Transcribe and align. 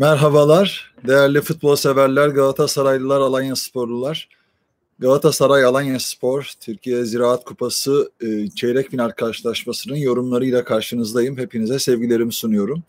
Merhabalar 0.00 0.94
değerli 1.06 1.40
futbol 1.40 1.76
severler, 1.76 2.28
Galatasaraylılar, 2.28 3.20
Alanya 3.20 3.56
sporlular. 3.56 4.28
Galatasaray 4.98 5.64
Alanya 5.64 6.00
Spor 6.00 6.52
Türkiye 6.60 7.04
Ziraat 7.04 7.44
Kupası 7.44 8.10
e, 8.20 8.50
çeyrek 8.50 8.90
final 8.90 9.10
karşılaşmasının 9.10 9.96
yorumlarıyla 9.96 10.64
karşınızdayım. 10.64 11.38
Hepinize 11.38 11.78
sevgilerimi 11.78 12.32
sunuyorum. 12.32 12.82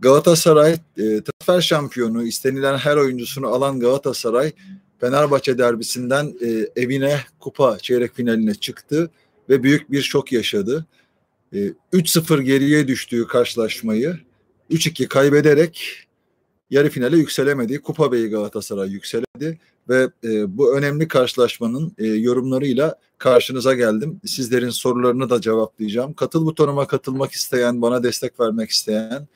Galatasaray 0.00 0.72
e, 0.72 0.78
transfer 0.96 1.60
şampiyonu, 1.60 2.22
istenilen 2.22 2.78
her 2.78 2.96
oyuncusunu 2.96 3.46
alan 3.46 3.80
Galatasaray 3.80 4.52
Fenerbahçe 5.00 5.58
derbisinden 5.58 6.34
e, 6.40 6.80
evine 6.82 7.20
kupa 7.40 7.78
çeyrek 7.78 8.14
finaline 8.14 8.54
çıktı 8.54 9.10
ve 9.48 9.62
büyük 9.62 9.90
bir 9.90 10.02
şok 10.02 10.32
yaşadı. 10.32 10.86
E, 11.52 11.58
3-0 11.92 12.42
geriye 12.42 12.88
düştüğü 12.88 13.26
karşılaşmayı 13.26 14.18
3-2 14.70 15.08
kaybederek 15.08 16.06
yarı 16.70 16.90
finale 16.90 17.16
yükselemedi. 17.16 17.80
Kupa 17.80 18.12
Bey'i 18.12 18.30
Galatasaray 18.30 18.90
yükseledi 18.90 19.58
ve 19.88 20.08
e, 20.24 20.58
bu 20.58 20.76
önemli 20.76 21.08
karşılaşmanın 21.08 21.92
e, 21.98 22.06
yorumlarıyla 22.06 22.98
karşınıza 23.18 23.74
geldim. 23.74 24.20
Sizlerin 24.26 24.70
sorularını 24.70 25.30
da 25.30 25.40
cevaplayacağım. 25.40 26.14
Katıl 26.14 26.46
butonuma 26.46 26.86
katılmak 26.86 27.32
isteyen, 27.32 27.82
bana 27.82 28.02
destek 28.02 28.40
vermek 28.40 28.70
isteyen 28.70 29.28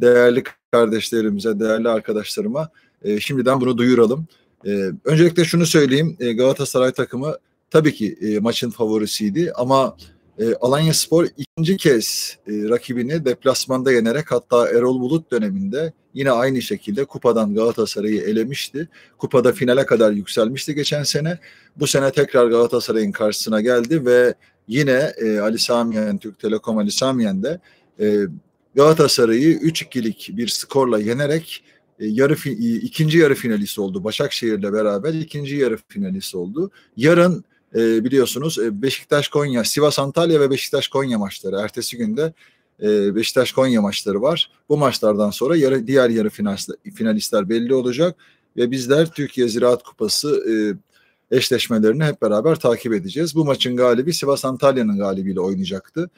değerli 0.00 0.42
kardeşlerimize, 0.72 1.60
değerli 1.60 1.88
arkadaşlarıma 1.88 2.68
e, 3.02 3.20
şimdiden 3.20 3.60
bunu 3.60 3.78
duyuralım. 3.78 4.26
E, 4.66 4.90
öncelikle 5.04 5.44
şunu 5.44 5.66
söyleyeyim, 5.66 6.16
e, 6.20 6.32
Galatasaray 6.32 6.92
takımı 6.92 7.38
tabii 7.70 7.94
ki 7.94 8.18
e, 8.20 8.38
maçın 8.38 8.70
favorisiydi 8.70 9.52
ama 9.54 9.96
e, 10.38 10.54
Alanya 10.54 10.94
Spor 10.94 11.26
ikinci 11.36 11.76
kez 11.76 12.38
e, 12.46 12.52
rakibini 12.52 13.24
deplasmanda 13.24 13.92
yenerek 13.92 14.32
hatta 14.32 14.68
Erol 14.68 15.00
Bulut 15.00 15.30
döneminde 15.30 15.92
yine 16.14 16.30
aynı 16.30 16.62
şekilde 16.62 17.04
kupadan 17.04 17.54
Galatasaray'ı 17.54 18.20
elemişti. 18.20 18.88
Kupada 19.18 19.52
finale 19.52 19.86
kadar 19.86 20.12
yükselmişti 20.12 20.74
geçen 20.74 21.02
sene. 21.02 21.38
Bu 21.76 21.86
sene 21.86 22.12
tekrar 22.12 22.46
Galatasaray'ın 22.46 23.12
karşısına 23.12 23.60
geldi 23.60 24.06
ve 24.06 24.34
yine 24.68 25.12
e, 25.16 25.38
Ali 25.38 25.58
Samiyen, 25.58 26.18
Türk 26.18 26.38
Telekom 26.38 26.78
Ali 26.78 26.90
Samiyen 26.90 27.42
de 27.42 27.60
e, 28.00 28.26
Galatasaray'ı 28.74 29.58
3-2'lik 29.58 30.30
bir 30.32 30.48
skorla 30.48 30.98
yenerek 30.98 31.64
e, 31.98 32.06
yarı 32.06 32.48
ikinci 32.78 33.18
yarı 33.18 33.34
finalist 33.34 33.78
oldu. 33.78 34.04
Başakşehir'le 34.04 34.72
beraber 34.72 35.14
ikinci 35.14 35.56
yarı 35.56 35.78
finalist 35.88 36.34
oldu. 36.34 36.70
Yarın 36.96 37.44
e, 37.74 38.04
biliyorsunuz 38.04 38.58
e, 38.58 38.82
Beşiktaş 38.82 39.28
Konya, 39.28 39.64
Sivas 39.64 39.98
Antalya 39.98 40.40
ve 40.40 40.50
Beşiktaş 40.50 40.88
Konya 40.88 41.18
maçları. 41.18 41.56
Ertesi 41.56 41.96
günde 41.96 42.32
e, 42.82 43.14
Beşiktaş 43.14 43.52
Konya 43.52 43.82
maçları 43.82 44.22
var. 44.22 44.50
Bu 44.68 44.76
maçlardan 44.76 45.30
sonra 45.30 45.56
yarı, 45.56 45.86
diğer 45.86 46.10
yarı 46.10 46.30
finalistler 46.94 47.48
belli 47.48 47.74
olacak 47.74 48.16
ve 48.56 48.70
bizler 48.70 49.10
Türkiye 49.10 49.48
Ziraat 49.48 49.82
Kupası 49.82 50.44
e, 50.50 50.54
eşleşmelerini 51.36 52.04
hep 52.04 52.22
beraber 52.22 52.56
takip 52.56 52.92
edeceğiz. 52.92 53.34
Bu 53.34 53.44
maçın 53.44 53.76
galibi 53.76 54.14
Sivas 54.14 54.44
Antalya'nın 54.44 54.98
galibiyle 54.98 55.40
oynayacaktı. 55.40 56.10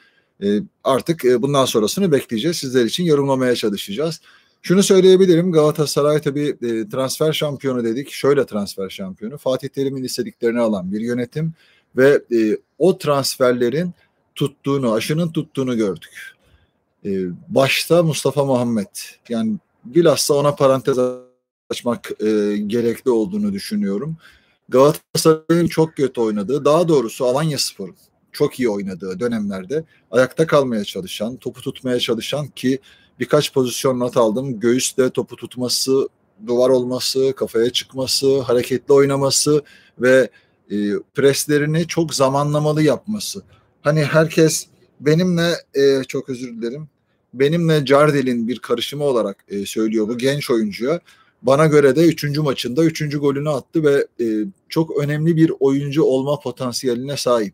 E, 0.43 0.59
artık 0.83 1.25
e, 1.25 1.41
bundan 1.41 1.65
sonrasını 1.65 2.11
bekleyeceğiz. 2.11 2.57
Sizler 2.57 2.85
için 2.85 3.03
yorumlamaya 3.03 3.55
çalışacağız. 3.55 4.21
Şunu 4.61 4.83
söyleyebilirim 4.83 5.51
Galatasaray 5.51 6.21
tabii 6.21 6.47
e, 6.47 6.89
transfer 6.89 7.33
şampiyonu 7.33 7.83
dedik. 7.83 8.11
Şöyle 8.11 8.45
transfer 8.45 8.89
şampiyonu. 8.89 9.37
Fatih 9.37 9.69
Terim'in 9.69 10.03
istediklerini 10.03 10.59
alan 10.59 10.91
bir 10.91 11.01
yönetim 11.01 11.53
ve 11.97 12.21
e, 12.31 12.57
o 12.77 12.97
transferlerin 12.97 13.93
tuttuğunu, 14.35 14.93
aşının 14.93 15.31
tuttuğunu 15.31 15.77
gördük. 15.77 16.35
E, 17.05 17.09
başta 17.47 18.03
Mustafa 18.03 18.45
Muhammed. 18.45 18.95
Yani 19.29 19.57
bilhassa 19.85 20.33
ona 20.33 20.55
parantez 20.55 20.97
açmak 21.69 22.11
e, 22.21 22.57
gerekli 22.57 23.11
olduğunu 23.11 23.53
düşünüyorum. 23.53 24.17
Galatasaray'ın 24.69 25.67
çok 25.67 25.95
kötü 25.95 26.21
oynadığı, 26.21 26.65
daha 26.65 26.87
doğrusu 26.87 27.25
Alanya 27.25 27.57
Spor'un 27.57 27.95
çok 28.31 28.59
iyi 28.59 28.69
oynadığı 28.69 29.19
dönemlerde 29.19 29.83
ayakta 30.11 30.47
kalmaya 30.47 30.83
çalışan, 30.83 31.37
topu 31.37 31.61
tutmaya 31.61 31.99
çalışan 31.99 32.47
ki 32.47 32.79
birkaç 33.19 33.53
pozisyon 33.53 33.99
not 33.99 34.17
aldım. 34.17 34.59
Göğüsle 34.59 35.09
topu 35.09 35.35
tutması, 35.35 36.09
duvar 36.47 36.69
olması, 36.69 37.33
kafaya 37.35 37.69
çıkması, 37.69 38.41
hareketli 38.41 38.93
oynaması 38.93 39.61
ve 39.99 40.29
e, 40.71 40.75
preslerini 41.15 41.87
çok 41.87 42.13
zamanlamalı 42.13 42.83
yapması. 42.83 43.43
Hani 43.81 44.03
herkes 44.03 44.67
benimle 44.99 45.51
e, 45.73 46.03
çok 46.03 46.29
özür 46.29 46.47
dilerim. 46.47 46.89
Benimle 47.33 47.85
Jardel'in 47.85 48.47
bir 48.47 48.59
karışımı 48.59 49.03
olarak 49.03 49.45
e, 49.49 49.65
söylüyor 49.65 50.07
bu 50.07 50.17
genç 50.17 50.51
oyuncuya. 50.51 50.99
Bana 51.41 51.65
göre 51.65 51.95
de 51.95 52.07
üçüncü 52.07 52.41
maçında 52.41 52.83
üçüncü 52.83 53.19
golünü 53.19 53.49
attı 53.49 53.83
ve 53.83 54.07
e, 54.25 54.45
çok 54.69 54.97
önemli 54.97 55.35
bir 55.35 55.51
oyuncu 55.59 56.03
olma 56.03 56.39
potansiyeline 56.39 57.17
sahip. 57.17 57.53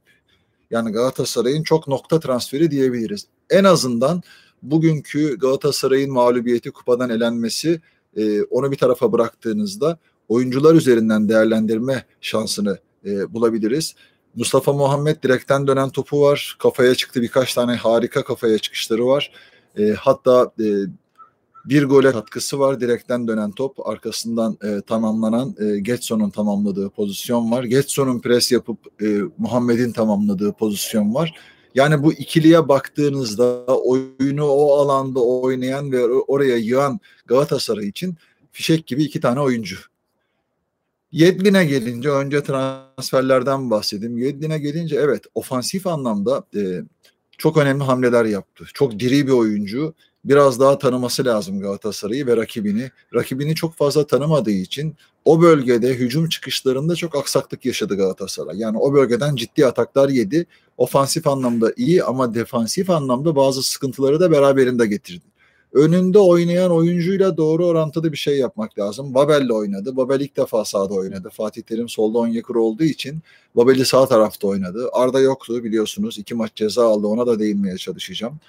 Yani 0.71 0.91
Galatasaray'ın 0.91 1.63
çok 1.63 1.87
nokta 1.87 2.19
transferi 2.19 2.71
diyebiliriz. 2.71 3.27
En 3.49 3.63
azından 3.63 4.23
bugünkü 4.63 5.37
Galatasaray'ın 5.39 6.11
mağlubiyeti 6.11 6.71
kupadan 6.71 7.09
elenmesi 7.09 7.81
e, 8.17 8.43
onu 8.43 8.71
bir 8.71 8.77
tarafa 8.77 9.11
bıraktığınızda 9.11 9.97
oyuncular 10.27 10.75
üzerinden 10.75 11.29
değerlendirme 11.29 12.05
şansını 12.21 12.77
e, 13.05 13.33
bulabiliriz. 13.33 13.95
Mustafa 14.35 14.73
Muhammed 14.73 15.23
direkten 15.23 15.67
dönen 15.67 15.89
topu 15.89 16.21
var. 16.21 16.55
Kafaya 16.59 16.95
çıktı 16.95 17.21
birkaç 17.21 17.53
tane 17.53 17.75
harika 17.75 18.23
kafaya 18.23 18.57
çıkışları 18.57 19.07
var. 19.07 19.31
E, 19.77 19.89
hatta 19.91 20.51
e, 20.59 20.65
bir 21.65 21.83
gole 21.83 22.11
katkısı 22.11 22.59
var. 22.59 22.79
Direkten 22.79 23.27
dönen 23.27 23.51
top. 23.51 23.87
Arkasından 23.87 24.57
e, 24.63 24.81
tamamlanan 24.81 25.55
e, 25.59 25.79
Getson'un 25.79 26.29
tamamladığı 26.29 26.89
pozisyon 26.89 27.51
var. 27.51 27.63
Getson'un 27.63 28.19
pres 28.19 28.51
yapıp 28.51 28.77
e, 29.01 29.19
Muhammed'in 29.37 29.91
tamamladığı 29.91 30.53
pozisyon 30.53 31.13
var. 31.13 31.33
Yani 31.75 32.03
bu 32.03 32.13
ikiliye 32.13 32.67
baktığınızda 32.67 33.65
oyunu 33.65 34.45
o 34.45 34.73
alanda 34.73 35.19
oynayan 35.19 35.91
ve 35.91 36.05
oraya 36.05 36.57
yığan 36.57 36.99
Galatasaray 37.25 37.87
için 37.87 38.15
fişek 38.51 38.87
gibi 38.87 39.03
iki 39.03 39.21
tane 39.21 39.39
oyuncu. 39.39 39.77
Yedlin'e 41.11 41.65
gelince 41.65 42.09
önce 42.09 42.43
transferlerden 42.43 43.71
bahsedeyim. 43.71 44.17
Yedlin'e 44.17 44.57
gelince 44.57 44.95
evet 44.95 45.23
ofansif 45.35 45.87
anlamda 45.87 46.43
e, 46.55 46.81
çok 47.37 47.57
önemli 47.57 47.83
hamleler 47.83 48.25
yaptı. 48.25 48.65
Çok 48.73 48.99
diri 48.99 49.27
bir 49.27 49.31
oyuncu. 49.31 49.93
Biraz 50.25 50.59
daha 50.59 50.77
tanıması 50.77 51.25
lazım 51.25 51.59
Galatasaray'ı 51.59 52.27
ve 52.27 52.37
rakibini. 52.37 52.91
Rakibini 53.13 53.55
çok 53.55 53.75
fazla 53.75 54.07
tanımadığı 54.07 54.51
için 54.51 54.95
o 55.25 55.41
bölgede 55.41 55.89
hücum 55.93 56.29
çıkışlarında 56.29 56.95
çok 56.95 57.15
aksaklık 57.15 57.65
yaşadı 57.65 57.97
Galatasaray. 57.97 58.57
Yani 58.57 58.77
o 58.77 58.93
bölgeden 58.93 59.35
ciddi 59.35 59.65
ataklar 59.65 60.09
yedi. 60.09 60.45
Ofansif 60.77 61.27
anlamda 61.27 61.73
iyi 61.77 62.03
ama 62.03 62.35
defansif 62.35 62.89
anlamda 62.89 63.35
bazı 63.35 63.63
sıkıntıları 63.63 64.19
da 64.19 64.31
beraberinde 64.31 64.87
getirdi. 64.87 65.25
Önünde 65.73 66.19
oynayan 66.19 66.71
oyuncuyla 66.71 67.37
doğru 67.37 67.65
orantılı 67.65 68.11
bir 68.11 68.17
şey 68.17 68.37
yapmak 68.37 68.79
lazım. 68.79 69.13
Babel'le 69.13 69.49
oynadı. 69.49 69.95
Babel 69.97 70.19
ilk 70.19 70.37
defa 70.37 70.65
sağda 70.65 70.93
oynadı. 70.93 71.29
Fatih 71.29 71.61
Terim 71.61 71.89
solda 71.89 72.17
Onyekuru 72.17 72.63
olduğu 72.63 72.83
için 72.83 73.21
Babel'i 73.55 73.85
sağ 73.85 74.05
tarafta 74.05 74.47
oynadı. 74.47 74.89
Arda 74.93 75.19
yoktu 75.19 75.63
biliyorsunuz. 75.63 76.17
iki 76.19 76.35
maç 76.35 76.55
ceza 76.55 76.87
aldı. 76.87 77.07
Ona 77.07 77.27
da 77.27 77.39
değinmeye 77.39 77.77
çalışacağım. 77.77 78.39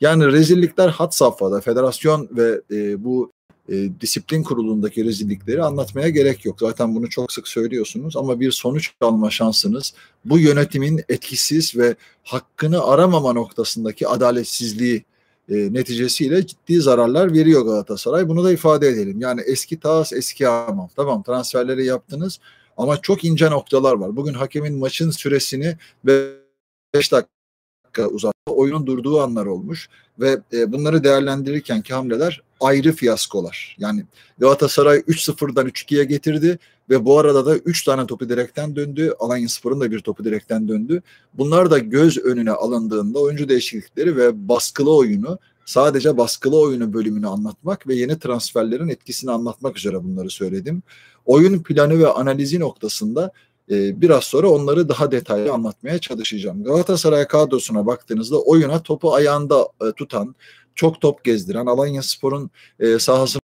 Yani 0.00 0.26
rezillikler 0.26 0.88
hat 0.88 1.14
safhada. 1.14 1.60
Federasyon 1.60 2.28
ve 2.32 2.60
e, 2.70 3.04
bu 3.04 3.32
e, 3.68 4.00
disiplin 4.00 4.42
kurulundaki 4.42 5.04
rezillikleri 5.04 5.62
anlatmaya 5.62 6.08
gerek 6.08 6.44
yok. 6.44 6.56
Zaten 6.60 6.94
bunu 6.94 7.08
çok 7.08 7.32
sık 7.32 7.48
söylüyorsunuz 7.48 8.16
ama 8.16 8.40
bir 8.40 8.52
sonuç 8.52 8.92
alma 9.00 9.30
şansınız 9.30 9.94
bu 10.24 10.38
yönetimin 10.38 11.02
etkisiz 11.08 11.76
ve 11.76 11.96
hakkını 12.24 12.84
aramama 12.84 13.32
noktasındaki 13.32 14.08
adaletsizliği 14.08 15.04
e, 15.48 15.54
neticesiyle 15.54 16.46
ciddi 16.46 16.80
zararlar 16.80 17.32
veriyor 17.32 17.62
Galatasaray. 17.62 18.28
Bunu 18.28 18.44
da 18.44 18.52
ifade 18.52 18.88
edelim. 18.88 19.20
Yani 19.20 19.40
eski 19.40 19.80
tas 19.80 20.12
eski 20.12 20.48
amam. 20.48 20.88
Tamam 20.96 21.22
transferleri 21.22 21.84
yaptınız 21.84 22.40
ama 22.76 23.02
çok 23.02 23.24
ince 23.24 23.50
noktalar 23.50 23.94
var. 23.94 24.16
Bugün 24.16 24.34
hakemin 24.34 24.78
maçın 24.78 25.10
süresini 25.10 25.76
5 26.04 27.12
dakika 27.12 28.08
uzattı. 28.10 28.35
Oyunun 28.50 28.86
durduğu 28.86 29.20
anlar 29.20 29.46
olmuş 29.46 29.88
ve 30.20 30.40
e, 30.52 30.72
bunları 30.72 31.04
değerlendirirken 31.04 31.82
ki 31.82 31.94
hamleler 31.94 32.42
ayrı 32.60 32.92
fiyaskolar. 32.92 33.76
Yani 33.78 34.04
Galatasaray 34.38 34.98
3-0'dan 34.98 35.68
3-2'ye 35.68 36.04
getirdi 36.04 36.58
ve 36.90 37.04
bu 37.04 37.18
arada 37.18 37.46
da 37.46 37.56
3 37.56 37.84
tane 37.84 38.06
topu 38.06 38.28
direkten 38.28 38.76
döndü. 38.76 39.14
Alanya 39.18 39.48
Spor'un 39.48 39.80
da 39.80 39.90
bir 39.90 40.00
topu 40.00 40.24
direkten 40.24 40.68
döndü. 40.68 41.02
Bunlar 41.34 41.70
da 41.70 41.78
göz 41.78 42.18
önüne 42.18 42.50
alındığında 42.50 43.18
oyuncu 43.18 43.48
değişiklikleri 43.48 44.16
ve 44.16 44.48
baskılı 44.48 44.96
oyunu 44.96 45.38
sadece 45.64 46.16
baskılı 46.16 46.60
oyunu 46.60 46.92
bölümünü 46.92 47.26
anlatmak 47.26 47.88
ve 47.88 47.94
yeni 47.94 48.18
transferlerin 48.18 48.88
etkisini 48.88 49.30
anlatmak 49.30 49.78
üzere 49.78 50.04
bunları 50.04 50.30
söyledim. 50.30 50.82
Oyun 51.24 51.62
planı 51.62 51.98
ve 51.98 52.08
analizi 52.08 52.60
noktasında 52.60 53.32
e, 53.70 54.00
biraz 54.00 54.24
sonra 54.24 54.50
onları 54.50 54.88
daha 54.88 55.10
detaylı 55.10 55.52
anlatmaya 55.52 55.98
çalışacağım. 55.98 56.64
Galatasaray 56.64 57.26
kadrosuna 57.26 57.86
baktığınızda 57.86 58.40
oyuna 58.40 58.82
topu 58.82 59.14
ayağında 59.14 59.68
e, 59.88 59.92
tutan, 59.92 60.34
çok 60.74 61.00
top 61.00 61.24
gezdiren, 61.24 61.66
Alanya 61.66 62.02
Spor'un 62.02 62.50
e, 62.80 62.98
sahasını 62.98 63.40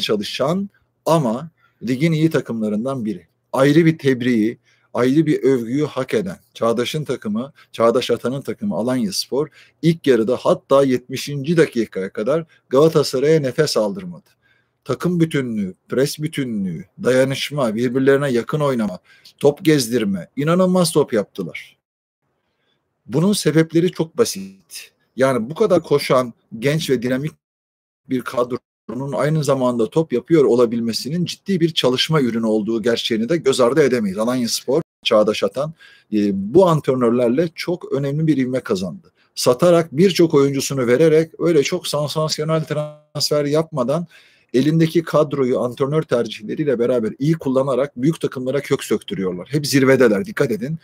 çalışan 0.00 0.70
ama 1.06 1.50
ligin 1.82 2.12
iyi 2.12 2.30
takımlarından 2.30 3.04
biri. 3.04 3.26
Ayrı 3.52 3.86
bir 3.86 3.98
tebriği, 3.98 4.58
ayrı 4.94 5.26
bir 5.26 5.42
övgüyü 5.42 5.84
hak 5.84 6.14
eden 6.14 6.36
Çağdaş'ın 6.54 7.04
takımı, 7.04 7.52
Çağdaş 7.72 8.10
Atan'ın 8.10 8.42
takımı 8.42 8.74
Alanya 8.74 9.12
Spor 9.12 9.48
ilk 9.82 10.06
yarıda 10.06 10.36
hatta 10.36 10.84
70. 10.84 11.28
dakikaya 11.28 12.12
kadar 12.12 12.44
Galatasaray'a 12.68 13.40
nefes 13.40 13.76
aldırmadı. 13.76 14.37
Takım 14.88 15.20
bütünlüğü, 15.20 15.74
pres 15.88 16.18
bütünlüğü, 16.18 16.84
dayanışma, 17.04 17.74
birbirlerine 17.74 18.30
yakın 18.30 18.60
oynama, 18.60 18.98
top 19.38 19.64
gezdirme, 19.64 20.28
inanılmaz 20.36 20.92
top 20.92 21.12
yaptılar. 21.12 21.76
Bunun 23.06 23.32
sebepleri 23.32 23.92
çok 23.92 24.18
basit. 24.18 24.92
Yani 25.16 25.50
bu 25.50 25.54
kadar 25.54 25.82
koşan, 25.82 26.32
genç 26.58 26.90
ve 26.90 27.02
dinamik 27.02 27.32
bir 28.10 28.20
kadronun 28.20 29.12
aynı 29.12 29.44
zamanda 29.44 29.90
top 29.90 30.12
yapıyor 30.12 30.44
olabilmesinin 30.44 31.24
ciddi 31.24 31.60
bir 31.60 31.74
çalışma 31.74 32.20
ürünü 32.20 32.46
olduğu 32.46 32.82
gerçeğini 32.82 33.28
de 33.28 33.36
göz 33.36 33.60
ardı 33.60 33.82
edemeyiz. 33.82 34.18
Alanya 34.18 34.48
Spor, 34.48 34.82
Çağdaş 35.04 35.44
Atan 35.44 35.72
e, 36.12 36.30
bu 36.54 36.68
antrenörlerle 36.68 37.48
çok 37.54 37.92
önemli 37.92 38.26
bir 38.26 38.36
ivme 38.36 38.60
kazandı. 38.60 39.12
Satarak 39.34 39.92
birçok 39.92 40.34
oyuncusunu 40.34 40.86
vererek 40.86 41.32
öyle 41.38 41.62
çok 41.62 41.86
sansasyonel 41.86 42.64
transfer 42.64 43.44
yapmadan 43.44 44.06
elindeki 44.54 45.02
kadroyu 45.02 45.60
antrenör 45.60 46.02
tercihleriyle 46.02 46.78
beraber 46.78 47.12
iyi 47.18 47.34
kullanarak 47.34 47.96
büyük 47.96 48.20
takımlara 48.20 48.60
kök 48.60 48.84
söktürüyorlar. 48.84 49.48
Hep 49.50 49.66
zirvedeler 49.66 50.24
dikkat 50.24 50.50
edin 50.50 50.78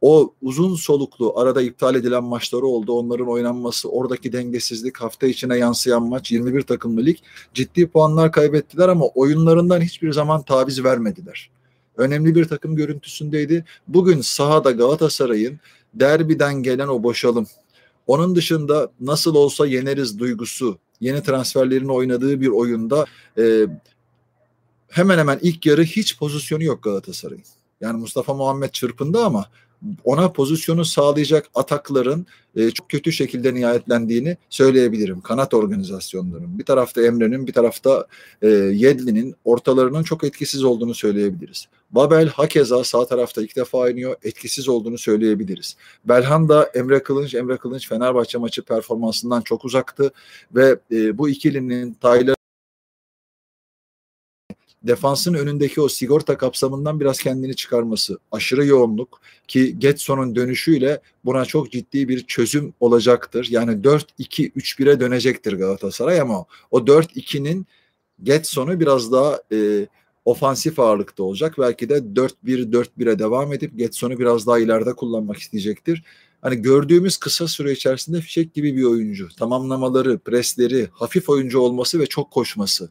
o 0.00 0.34
uzun 0.42 0.74
soluklu 0.74 1.38
arada 1.38 1.62
iptal 1.62 1.94
edilen 1.94 2.24
maçları 2.24 2.66
oldu. 2.66 2.92
Onların 2.92 3.28
oynanması, 3.28 3.90
oradaki 3.90 4.32
dengesizlik, 4.32 4.96
hafta 4.96 5.26
içine 5.26 5.58
yansıyan 5.58 6.02
maç 6.02 6.32
21 6.32 6.62
takımlı 6.62 7.06
lig 7.06 7.16
ciddi 7.54 7.86
puanlar 7.86 8.32
kaybettiler 8.32 8.88
ama 8.88 9.06
oyunlarından 9.06 9.80
hiçbir 9.80 10.12
zaman 10.12 10.42
taviz 10.42 10.84
vermediler. 10.84 11.50
Önemli 11.96 12.34
bir 12.34 12.44
takım 12.44 12.76
görüntüsündeydi. 12.76 13.64
Bugün 13.88 14.20
sahada 14.20 14.70
Galatasaray'ın 14.70 15.60
derbiden 15.94 16.62
gelen 16.62 16.88
o 16.88 17.02
boşalım, 17.02 17.46
onun 18.06 18.36
dışında 18.36 18.90
nasıl 19.00 19.34
olsa 19.34 19.66
yeneriz 19.66 20.18
duygusu, 20.18 20.78
yeni 21.00 21.22
transferlerin 21.22 21.88
oynadığı 21.88 22.40
bir 22.40 22.48
oyunda 22.48 23.04
e, 23.38 23.66
hemen 24.88 25.18
hemen 25.18 25.38
ilk 25.42 25.66
yarı 25.66 25.82
hiç 25.82 26.18
pozisyonu 26.18 26.64
yok 26.64 26.82
Galatasaray'ın. 26.82 27.44
Yani 27.80 28.00
Mustafa 28.00 28.34
Muhammed 28.34 28.70
çırpındı 28.70 29.24
ama 29.24 29.46
ona 30.04 30.32
pozisyonu 30.32 30.84
sağlayacak 30.84 31.46
atakların 31.54 32.26
e, 32.56 32.70
çok 32.70 32.90
kötü 32.90 33.12
şekilde 33.12 33.54
nihayetlendiğini 33.54 34.36
söyleyebilirim. 34.50 35.20
Kanat 35.20 35.54
organizasyonlarının 35.54 36.58
bir 36.58 36.64
tarafta 36.64 37.02
Emre'nin 37.02 37.46
bir 37.46 37.52
tarafta 37.52 38.06
e, 38.42 38.48
Yedlin'in 38.48 39.34
ortalarının 39.44 40.02
çok 40.02 40.24
etkisiz 40.24 40.64
olduğunu 40.64 40.94
söyleyebiliriz. 40.94 41.68
Babel 41.90 42.28
hakeza 42.28 42.84
sağ 42.84 43.06
tarafta 43.06 43.42
ilk 43.42 43.56
defa 43.56 43.78
oynuyor 43.78 44.16
etkisiz 44.22 44.68
olduğunu 44.68 44.98
söyleyebiliriz. 44.98 45.76
Belhan 46.04 46.48
da 46.48 46.64
Emre 46.64 47.02
Kılınç, 47.02 47.34
Emre 47.34 47.56
Kılınç 47.56 47.88
Fenerbahçe 47.88 48.38
maçı 48.38 48.62
performansından 48.62 49.40
çok 49.40 49.64
uzaktı 49.64 50.10
ve 50.54 50.76
e, 50.92 51.18
bu 51.18 51.28
ikilinin 51.28 51.94
Tayla 51.94 52.36
defansın 54.86 55.34
önündeki 55.34 55.80
o 55.80 55.88
sigorta 55.88 56.38
kapsamından 56.38 57.00
biraz 57.00 57.18
kendini 57.18 57.56
çıkarması, 57.56 58.18
aşırı 58.32 58.66
yoğunluk 58.66 59.20
ki 59.48 59.78
Getson'un 59.78 60.36
dönüşüyle 60.36 61.00
buna 61.24 61.44
çok 61.44 61.72
ciddi 61.72 62.08
bir 62.08 62.26
çözüm 62.26 62.74
olacaktır. 62.80 63.46
Yani 63.50 63.70
4-2-3-1'e 63.70 65.00
dönecektir 65.00 65.52
Galatasaray 65.52 66.20
ama 66.20 66.44
o 66.70 66.78
4-2'nin 66.78 67.66
Getson'u 68.22 68.80
biraz 68.80 69.12
daha 69.12 69.40
e, 69.52 69.86
ofansif 70.24 70.80
ağırlıkta 70.80 71.22
olacak. 71.22 71.54
Belki 71.58 71.88
de 71.88 71.94
4-1-4-1'e 71.94 73.18
devam 73.18 73.52
edip 73.52 73.78
Getson'u 73.78 74.18
biraz 74.18 74.46
daha 74.46 74.58
ileride 74.58 74.92
kullanmak 74.92 75.36
isteyecektir. 75.36 76.04
Hani 76.42 76.62
gördüğümüz 76.62 77.16
kısa 77.16 77.48
süre 77.48 77.72
içerisinde 77.72 78.20
fişek 78.20 78.54
gibi 78.54 78.76
bir 78.76 78.84
oyuncu. 78.84 79.28
Tamamlamaları, 79.38 80.18
presleri, 80.18 80.88
hafif 80.92 81.28
oyuncu 81.28 81.58
olması 81.60 82.00
ve 82.00 82.06
çok 82.06 82.30
koşması. 82.30 82.90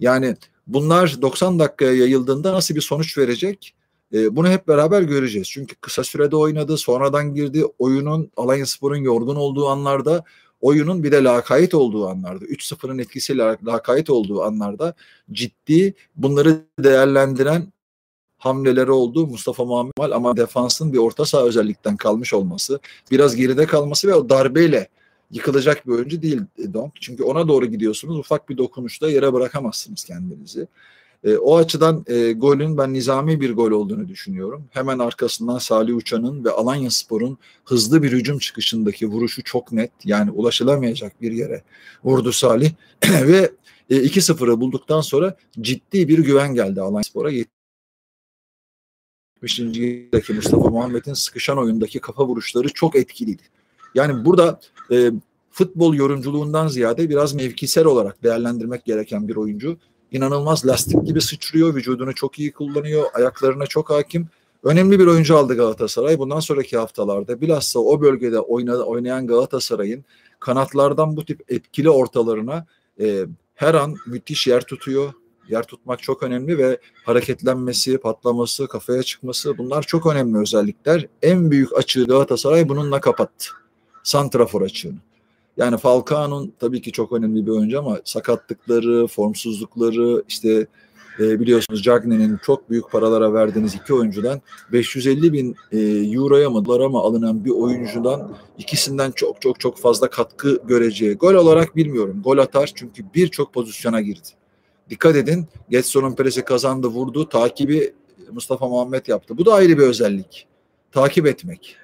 Yani 0.00 0.36
Bunlar 0.66 1.22
90 1.22 1.58
dakikaya 1.58 1.94
yayıldığında 1.94 2.52
nasıl 2.52 2.74
bir 2.74 2.80
sonuç 2.80 3.18
verecek? 3.18 3.74
E, 4.12 4.36
bunu 4.36 4.48
hep 4.48 4.68
beraber 4.68 5.02
göreceğiz. 5.02 5.48
Çünkü 5.50 5.76
kısa 5.76 6.04
sürede 6.04 6.36
oynadı, 6.36 6.76
sonradan 6.76 7.34
girdi. 7.34 7.64
Oyunun 7.78 8.30
Alanya 8.36 8.66
Spor'un 8.66 8.96
yorgun 8.96 9.36
olduğu 9.36 9.68
anlarda, 9.68 10.24
oyunun 10.60 11.04
bir 11.04 11.12
de 11.12 11.24
lakayt 11.24 11.74
olduğu 11.74 12.08
anlarda, 12.08 12.44
3-0'ın 12.44 12.98
etkisiyle 12.98 13.56
lakayt 13.66 14.10
olduğu 14.10 14.42
anlarda 14.42 14.94
ciddi 15.32 15.94
bunları 16.16 16.56
değerlendiren 16.78 17.72
hamleleri 18.38 18.90
oldu 18.90 19.26
Mustafa 19.26 19.64
Muhammed 19.64 20.12
ama 20.12 20.36
defansın 20.36 20.92
bir 20.92 20.98
orta 20.98 21.24
saha 21.24 21.44
özellikten 21.44 21.96
kalmış 21.96 22.34
olması, 22.34 22.80
biraz 23.10 23.36
geride 23.36 23.66
kalması 23.66 24.08
ve 24.08 24.14
o 24.14 24.28
darbeyle 24.28 24.88
yıkılacak 25.30 25.86
bir 25.86 25.92
oyuncu 25.92 26.22
değil 26.22 26.40
Donk. 26.74 26.92
Çünkü 27.00 27.22
ona 27.22 27.48
doğru 27.48 27.66
gidiyorsunuz. 27.66 28.18
Ufak 28.18 28.48
bir 28.48 28.58
dokunuşta 28.58 29.10
yere 29.10 29.32
bırakamazsınız 29.32 30.04
kendinizi. 30.04 30.66
E, 31.24 31.36
o 31.36 31.56
açıdan 31.56 32.04
e, 32.06 32.32
golün 32.32 32.78
ben 32.78 32.92
nizami 32.92 33.40
bir 33.40 33.54
gol 33.54 33.70
olduğunu 33.70 34.08
düşünüyorum. 34.08 34.64
Hemen 34.70 34.98
arkasından 34.98 35.58
Salih 35.58 35.96
Uçan'ın 35.96 36.44
ve 36.44 36.50
Alanya 36.50 36.90
Spor'un 36.90 37.38
hızlı 37.64 38.02
bir 38.02 38.12
hücum 38.12 38.38
çıkışındaki 38.38 39.06
vuruşu 39.06 39.42
çok 39.42 39.72
net. 39.72 39.90
Yani 40.04 40.30
ulaşılamayacak 40.30 41.22
bir 41.22 41.32
yere 41.32 41.62
vurdu 42.04 42.32
Salih. 42.32 42.70
ve 43.04 43.50
e, 43.90 43.96
2-0'ı 43.96 44.60
bulduktan 44.60 45.00
sonra 45.00 45.36
ciddi 45.60 46.08
bir 46.08 46.18
güven 46.18 46.54
geldi 46.54 46.80
Alanya 46.80 47.02
Spor'a. 47.02 47.30
70. 49.42 49.58
dakika 50.12 50.34
Mustafa 50.34 50.68
Muhammed'in 50.68 51.14
sıkışan 51.14 51.58
oyundaki 51.58 52.00
kafa 52.00 52.26
vuruşları 52.26 52.68
çok 52.68 52.96
etkiliydi. 52.96 53.42
Yani 53.96 54.24
burada 54.24 54.60
e, 54.90 55.10
futbol 55.50 55.94
yorumculuğundan 55.94 56.68
ziyade 56.68 57.08
biraz 57.08 57.34
mevkisel 57.34 57.84
olarak 57.84 58.22
değerlendirmek 58.22 58.84
gereken 58.84 59.28
bir 59.28 59.36
oyuncu. 59.36 59.76
İnanılmaz 60.12 60.66
lastik 60.66 61.06
gibi 61.06 61.20
sıçrıyor, 61.20 61.74
vücudunu 61.74 62.14
çok 62.14 62.38
iyi 62.38 62.52
kullanıyor, 62.52 63.04
ayaklarına 63.14 63.66
çok 63.66 63.90
hakim. 63.90 64.28
Önemli 64.62 64.98
bir 64.98 65.06
oyuncu 65.06 65.36
aldı 65.36 65.56
Galatasaray. 65.56 66.18
Bundan 66.18 66.40
sonraki 66.40 66.76
haftalarda 66.76 67.40
bilhassa 67.40 67.80
o 67.80 68.00
bölgede 68.00 68.40
oynayan 68.40 69.26
Galatasaray'ın 69.26 70.04
kanatlardan 70.40 71.16
bu 71.16 71.24
tip 71.24 71.40
etkili 71.48 71.90
ortalarına 71.90 72.66
e, 73.00 73.26
her 73.54 73.74
an 73.74 73.94
müthiş 74.06 74.46
yer 74.46 74.60
tutuyor. 74.62 75.12
Yer 75.48 75.62
tutmak 75.62 76.02
çok 76.02 76.22
önemli 76.22 76.58
ve 76.58 76.78
hareketlenmesi, 77.04 77.98
patlaması, 77.98 78.66
kafaya 78.66 79.02
çıkması 79.02 79.58
bunlar 79.58 79.82
çok 79.82 80.06
önemli 80.06 80.38
özellikler. 80.38 81.06
En 81.22 81.50
büyük 81.50 81.78
açığı 81.78 82.06
Galatasaray 82.06 82.68
bununla 82.68 83.00
kapattı 83.00 83.46
santrafor 84.06 84.62
açığını. 84.62 84.98
Yani 85.56 85.76
Falcao'nun 85.76 86.52
tabii 86.58 86.82
ki 86.82 86.92
çok 86.92 87.12
önemli 87.12 87.46
bir 87.46 87.50
oyuncu 87.50 87.78
ama 87.78 87.98
sakatlıkları, 88.04 89.06
formsuzlukları, 89.06 90.22
işte 90.28 90.66
e, 91.18 91.40
biliyorsunuz 91.40 91.82
Cagney'in 91.82 92.38
çok 92.46 92.70
büyük 92.70 92.90
paralara 92.90 93.34
verdiğiniz 93.34 93.74
iki 93.74 93.94
oyuncudan 93.94 94.40
550 94.72 95.32
bin 95.32 95.56
e, 95.72 95.78
euroya 96.14 96.50
mı 96.50 96.64
dolara 96.64 96.88
mı 96.88 96.98
alınan 96.98 97.44
bir 97.44 97.50
oyuncudan 97.50 98.36
ikisinden 98.58 99.10
çok 99.10 99.40
çok 99.42 99.60
çok 99.60 99.78
fazla 99.78 100.10
katkı 100.10 100.60
göreceği. 100.64 101.14
Gol 101.14 101.34
olarak 101.34 101.76
bilmiyorum. 101.76 102.22
Gol 102.24 102.38
atar 102.38 102.72
çünkü 102.74 103.04
birçok 103.14 103.54
pozisyona 103.54 104.00
girdi. 104.00 104.28
Dikkat 104.90 105.16
edin 105.16 105.46
Getson'un 105.70 106.14
presi 106.14 106.44
kazandı 106.44 106.86
vurdu 106.86 107.28
takibi 107.28 107.94
Mustafa 108.32 108.68
Muhammed 108.68 109.06
yaptı. 109.06 109.38
Bu 109.38 109.46
da 109.46 109.54
ayrı 109.54 109.78
bir 109.78 109.82
özellik. 109.82 110.46
Takip 110.92 111.26
etmek. 111.26 111.76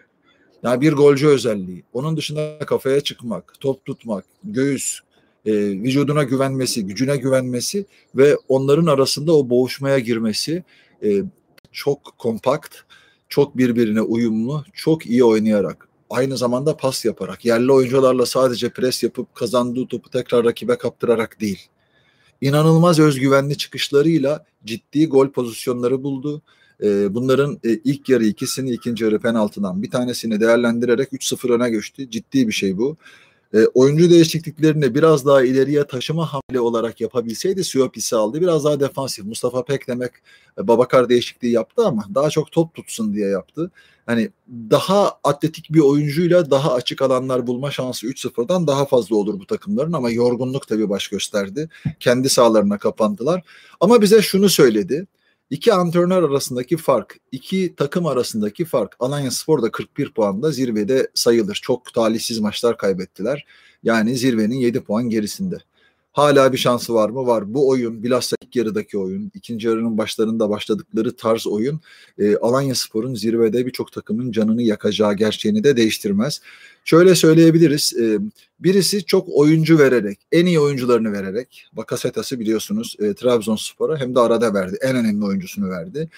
Yani 0.63 0.81
bir 0.81 0.93
golcü 0.93 1.27
özelliği. 1.27 1.85
Onun 1.93 2.17
dışında 2.17 2.59
kafaya 2.59 3.01
çıkmak, 3.01 3.55
top 3.61 3.85
tutmak, 3.85 4.25
göğüs, 4.45 5.01
e, 5.47 5.53
vücuduna 5.55 6.23
güvenmesi, 6.23 6.87
gücüne 6.87 7.17
güvenmesi 7.17 7.87
ve 8.15 8.37
onların 8.49 8.87
arasında 8.87 9.37
o 9.37 9.51
boğuşmaya 9.51 9.99
girmesi 9.99 10.65
e, 11.05 11.23
çok 11.73 12.19
kompakt, 12.19 12.77
çok 13.29 13.57
birbirine 13.57 14.01
uyumlu, 14.01 14.65
çok 14.73 15.07
iyi 15.07 15.25
oynayarak, 15.25 15.89
aynı 16.11 16.37
zamanda 16.37 16.77
pas 16.77 17.05
yaparak, 17.05 17.45
yerli 17.45 17.73
oyuncularla 17.73 18.27
sadece 18.27 18.69
pres 18.69 19.03
yapıp 19.03 19.35
kazandığı 19.35 19.87
topu 19.87 20.11
tekrar 20.11 20.45
rakibe 20.45 20.79
kaptırarak 20.79 21.41
değil. 21.41 21.69
İnanılmaz 22.41 22.99
özgüvenli 22.99 23.57
çıkışlarıyla 23.57 24.45
ciddi 24.65 25.07
gol 25.07 25.29
pozisyonları 25.29 26.03
buldu 26.03 26.43
e, 26.83 27.15
bunların 27.15 27.61
e, 27.65 27.71
ilk 27.85 28.09
yarı 28.09 28.25
ikisini 28.25 28.71
ikinci 28.71 29.05
yarı 29.05 29.19
penaltıdan 29.19 29.83
bir 29.83 29.91
tanesini 29.91 30.41
değerlendirerek 30.41 31.13
3-0 31.13 31.53
öne 31.53 31.71
geçti. 31.71 32.11
Ciddi 32.11 32.49
bir 32.49 32.53
şey 32.53 32.79
bu. 32.79 32.97
E, 33.55 33.67
oyuncu 33.75 34.11
değişikliklerini 34.11 34.95
biraz 34.95 35.27
daha 35.27 35.43
ileriye 35.43 35.85
taşıma 35.85 36.33
hamle 36.33 36.61
olarak 36.61 37.01
yapabilseydi 37.01 37.65
Siyopis'i 37.65 38.17
aldı. 38.17 38.41
Biraz 38.41 38.65
daha 38.65 38.81
defansif. 38.81 39.25
Mustafa 39.25 39.65
Pek 39.65 39.89
demek 39.89 40.13
e, 40.59 40.69
Babakar 40.69 41.09
değişikliği 41.09 41.53
yaptı 41.53 41.87
ama 41.87 42.05
daha 42.15 42.31
çok 42.31 42.53
top 42.53 42.75
tutsun 42.75 43.15
diye 43.15 43.29
yaptı. 43.29 43.71
Hani 44.07 44.31
daha 44.49 45.13
atletik 45.25 45.67
bir 45.71 45.81
oyuncuyla 45.81 46.51
daha 46.51 46.75
açık 46.75 47.03
alanlar 47.03 47.47
bulma 47.47 47.71
şansı 47.71 48.07
3-0'dan 48.07 48.67
daha 48.67 48.87
fazla 48.87 49.17
olur 49.17 49.41
bu 49.41 49.47
takımların 49.47 49.93
ama 49.93 50.11
yorgunluk 50.11 50.69
tabii 50.69 50.89
baş 50.89 51.09
gösterdi. 51.09 51.69
Kendi 52.01 52.29
sahalarına 52.29 52.79
kapandılar. 52.79 53.43
Ama 53.81 54.03
bize 54.03 54.23
şunu 54.23 54.49
söyledi. 54.49 55.07
İki 55.53 55.73
antrenör 55.73 56.23
arasındaki 56.23 56.77
fark, 56.77 57.17
iki 57.33 57.75
takım 57.77 58.07
arasındaki 58.07 58.65
fark. 58.65 58.97
Alanya 59.01 59.31
Spor 59.31 59.63
da 59.63 59.71
41 59.71 60.13
puanda 60.13 60.51
zirvede 60.51 61.11
sayılır. 61.15 61.59
Çok 61.63 61.95
talihsiz 61.95 62.39
maçlar 62.39 62.77
kaybettiler. 62.77 63.47
Yani 63.83 64.17
zirvenin 64.17 64.55
7 64.55 64.81
puan 64.81 65.09
gerisinde. 65.09 65.59
Hala 66.13 66.53
bir 66.53 66.59
şansı 66.59 66.95
var 66.95 67.11
mı? 67.11 67.27
Var. 67.27 67.55
Bu 67.55 67.69
oyun 67.69 68.03
bilhassa 68.03 68.37
ilk 68.43 68.57
yarıdaki 68.57 68.99
oyun, 68.99 69.31
ikinci 69.35 69.67
yarının 69.67 69.99
başlarında 69.99 70.51
başladıkları 70.51 71.17
tarz 71.17 71.47
oyun 71.47 71.81
e, 72.19 72.37
Alanya 72.37 72.75
Spor'un 72.75 73.15
zirvede 73.15 73.67
birçok 73.67 73.93
takımın 73.93 74.33
canını 74.33 74.63
yakacağı 74.63 75.15
gerçeğini 75.15 75.65
de 75.65 75.77
değiştirmez. 75.77 76.41
Şöyle 76.85 77.15
söyleyebiliriz. 77.15 77.93
E, 78.01 78.19
birisi 78.61 79.05
çok 79.05 79.29
oyuncu 79.29 79.79
vererek, 79.79 80.19
en 80.33 80.47
iyi 80.47 80.61
oyuncularını 80.61 81.13
vererek, 81.13 81.67
Bakasetas'ı 81.73 82.41
biliyorsunuz 82.41 82.97
e, 82.99 83.15
Trabzonspor'a 83.15 84.01
hem 84.01 84.15
de 84.15 84.21
arada 84.21 84.55
verdi. 84.55 84.79
En 84.83 84.97
önemli 84.97 85.25
oyuncusunu 85.25 85.71
verdi. 85.71 86.09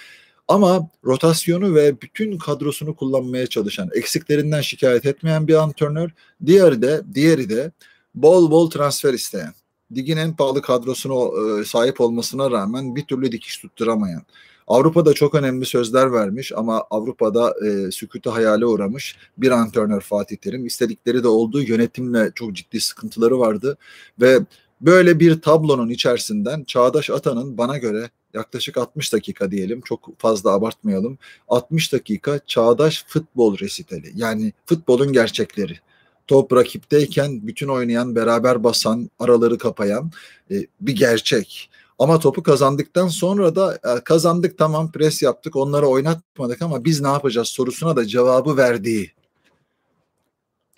Ama 0.48 0.90
rotasyonu 1.04 1.74
ve 1.74 2.00
bütün 2.00 2.38
kadrosunu 2.38 2.96
kullanmaya 2.96 3.46
çalışan, 3.46 3.90
eksiklerinden 3.94 4.60
şikayet 4.60 5.06
etmeyen 5.06 5.48
bir 5.48 5.54
antrenör, 5.54 6.10
diğeri 6.46 6.82
de 6.82 7.02
diğeri 7.14 7.48
de 7.48 7.72
bol 8.14 8.50
bol 8.50 8.70
transfer 8.70 9.14
isteyen 9.14 9.54
ligin 9.92 10.16
en 10.16 10.36
pahalı 10.36 10.62
kadrosuna 10.62 11.60
e, 11.60 11.64
sahip 11.64 12.00
olmasına 12.00 12.50
rağmen 12.50 12.96
bir 12.96 13.04
türlü 13.04 13.32
dikiş 13.32 13.58
tutturamayan. 13.58 14.22
Avrupa'da 14.66 15.12
çok 15.14 15.34
önemli 15.34 15.66
sözler 15.66 16.12
vermiş 16.12 16.52
ama 16.56 16.84
Avrupa'da 16.90 17.54
e, 17.66 17.90
sükûtu 17.90 18.34
hayale 18.34 18.66
uğramış 18.66 19.16
bir 19.38 19.50
antrenör 19.50 20.00
Fatih 20.00 20.36
Terim. 20.36 20.66
İstedikleri 20.66 21.22
de 21.22 21.28
olduğu 21.28 21.62
yönetimle 21.62 22.32
çok 22.34 22.52
ciddi 22.52 22.80
sıkıntıları 22.80 23.38
vardı 23.38 23.76
ve 24.20 24.40
böyle 24.80 25.20
bir 25.20 25.40
tablonun 25.40 25.88
içerisinden 25.88 26.64
Çağdaş 26.64 27.10
Atan'ın 27.10 27.58
bana 27.58 27.78
göre 27.78 28.10
yaklaşık 28.34 28.76
60 28.76 29.12
dakika 29.12 29.50
diyelim 29.50 29.80
çok 29.80 30.18
fazla 30.18 30.50
abartmayalım 30.50 31.18
60 31.48 31.92
dakika 31.92 32.40
çağdaş 32.46 33.04
futbol 33.08 33.58
resitali 33.58 34.12
yani 34.14 34.52
futbolun 34.66 35.12
gerçekleri 35.12 35.78
top 36.26 36.52
rakipteyken 36.52 37.46
bütün 37.46 37.68
oynayan, 37.68 38.14
beraber 38.14 38.64
basan, 38.64 39.10
araları 39.18 39.58
kapayan 39.58 40.10
e, 40.50 40.66
bir 40.80 40.96
gerçek. 40.96 41.70
Ama 41.98 42.18
topu 42.18 42.42
kazandıktan 42.42 43.08
sonra 43.08 43.56
da 43.56 43.74
e, 43.74 44.04
kazandık 44.04 44.58
tamam 44.58 44.92
pres 44.92 45.22
yaptık 45.22 45.56
onları 45.56 45.86
oynatmadık 45.86 46.62
ama 46.62 46.84
biz 46.84 47.00
ne 47.00 47.08
yapacağız 47.08 47.48
sorusuna 47.48 47.96
da 47.96 48.06
cevabı 48.06 48.56
verdiği. 48.56 49.12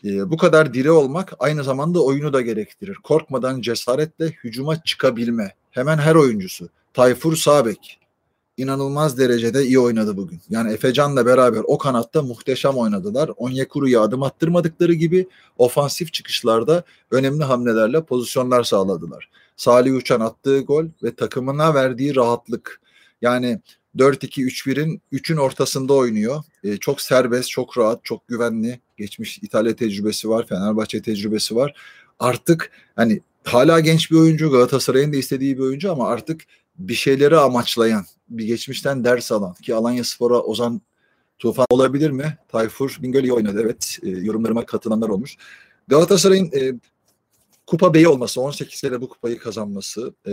E, 0.05 0.31
bu 0.31 0.37
kadar 0.37 0.75
diri 0.75 0.91
olmak 0.91 1.33
aynı 1.39 1.65
zamanda 1.65 2.05
oyunu 2.05 2.33
da 2.33 2.41
gerektirir. 2.41 2.95
Korkmadan 2.95 3.61
cesaretle 3.61 4.27
hücuma 4.27 4.83
çıkabilme. 4.83 5.55
Hemen 5.71 5.99
her 5.99 6.15
oyuncusu. 6.15 6.69
Tayfur 6.95 7.37
Sabek 7.37 8.06
inanılmaz 8.57 9.19
derecede 9.19 9.65
iyi 9.65 9.79
oynadı 9.79 10.17
bugün. 10.17 10.41
Yani 10.51 10.73
Efecan'la 10.73 11.27
beraber 11.27 11.63
o 11.67 11.79
kanatta 11.79 12.23
muhteşem 12.23 12.75
oynadılar. 12.75 13.31
Onyekuru'ya 13.37 14.01
adım 14.01 14.23
attırmadıkları 14.23 14.95
gibi 14.95 15.29
ofansif 15.59 16.13
çıkışlarda 16.13 16.85
önemli 17.11 17.45
hamlelerle 17.45 18.05
pozisyonlar 18.05 18.65
sağladılar. 18.65 19.31
Salih 19.57 19.95
Uçan 19.95 20.21
attığı 20.21 20.61
gol 20.61 20.85
ve 21.03 21.15
takımına 21.15 21.75
verdiği 21.75 22.17
rahatlık. 22.17 22.81
Yani 23.23 23.61
4-2-3-1'in 23.97 25.01
3'ün 25.13 25.37
ortasında 25.37 25.95
oynuyor. 25.95 26.45
Ee, 26.65 26.77
çok 26.77 27.01
serbest, 27.01 27.51
çok 27.51 27.79
rahat, 27.79 28.05
çok 28.05 28.29
güvenli. 28.29 28.81
Geçmiş 28.97 29.39
İtalya 29.39 29.77
tecrübesi 29.77 30.29
var, 30.29 30.47
Fenerbahçe 30.47 31.03
tecrübesi 31.03 31.57
var. 31.57 31.75
Artık 32.19 32.71
hani 32.97 33.21
hala 33.45 33.81
genç 33.81 34.11
bir 34.11 34.17
oyuncu, 34.17 34.51
Galatasaray'ın 34.51 35.13
da 35.13 35.17
istediği 35.17 35.59
bir 35.59 35.63
oyuncu 35.63 35.93
ama 35.93 36.09
artık 36.09 36.43
bir 36.79 36.95
şeyleri 36.95 37.37
amaçlayan, 37.37 38.05
bir 38.29 38.45
geçmişten 38.45 39.05
ders 39.05 39.33
alan 39.33 39.55
ki 39.55 39.75
Alanya 39.75 40.05
Spor'a 40.05 40.41
Ozan 40.41 40.81
Tufan 41.39 41.67
olabilir 41.71 42.11
mi? 42.11 42.39
Tayfur 42.49 42.99
Bingöl 43.03 43.25
iyi 43.25 43.33
oynadı 43.33 43.61
evet. 43.65 43.99
E, 44.03 44.09
yorumlarıma 44.09 44.67
katılanlar 44.67 45.09
olmuş. 45.09 45.37
Galatasaray'ın 45.89 46.51
e, 46.53 46.75
kupa 47.67 47.95
beyi 47.95 48.09
olması, 48.09 48.41
18 48.41 48.81
kere 48.81 49.01
bu 49.01 49.09
kupayı 49.09 49.39
kazanması, 49.39 50.15
e, 50.27 50.33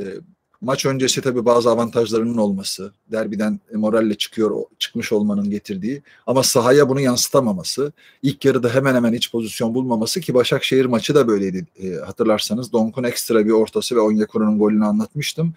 maç 0.62 0.86
öncesi 0.86 1.22
tabii 1.22 1.46
bazı 1.46 1.70
avantajlarının 1.70 2.38
olması, 2.38 2.94
derbiden 3.12 3.60
moralle 3.74 4.16
çıkıyor 4.16 4.64
çıkmış 4.80 5.12
olmanın 5.12 5.50
getirdiği 5.50 6.04
ama 6.28 6.44
sahaya 6.44 6.90
bunu 6.90 7.00
yansıtamaması, 7.00 7.92
ilk 8.22 8.46
yarıda 8.46 8.70
hemen 8.70 8.96
hemen 8.96 9.14
hiç 9.14 9.32
pozisyon 9.32 9.76
bulmaması 9.76 10.22
ki 10.22 10.34
Başakşehir 10.34 10.86
maçı 10.86 11.16
da 11.16 11.28
böyleydi 11.28 11.68
e, 11.84 11.94
hatırlarsanız. 11.96 12.74
Donk'un 12.74 13.04
ekstra 13.04 13.46
bir 13.46 13.52
ortası 13.52 13.96
ve 13.96 14.00
Onyekuru'nun 14.00 14.60
golünü 14.60 14.86
anlatmıştım. 14.86 15.54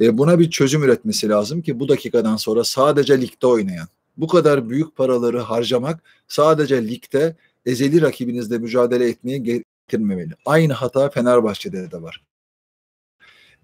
E, 0.00 0.18
buna 0.18 0.38
bir 0.38 0.50
çözüm 0.50 0.82
üretmesi 0.82 1.28
lazım 1.28 1.62
ki 1.62 1.80
bu 1.80 1.88
dakikadan 1.88 2.36
sonra 2.36 2.64
sadece 2.64 3.20
ligde 3.20 3.46
oynayan, 3.46 3.88
bu 4.16 4.26
kadar 4.26 4.70
büyük 4.70 4.96
paraları 4.96 5.40
harcamak 5.40 6.02
sadece 6.28 6.88
ligde 6.88 7.36
ezeli 7.66 8.02
rakibinizle 8.02 8.58
mücadele 8.58 9.08
etmeye 9.08 9.38
getirmemeli. 9.38 10.32
Aynı 10.46 10.72
hata 10.72 11.10
Fenerbahçe'de 11.10 11.90
de 11.90 12.02
var. 12.02 12.22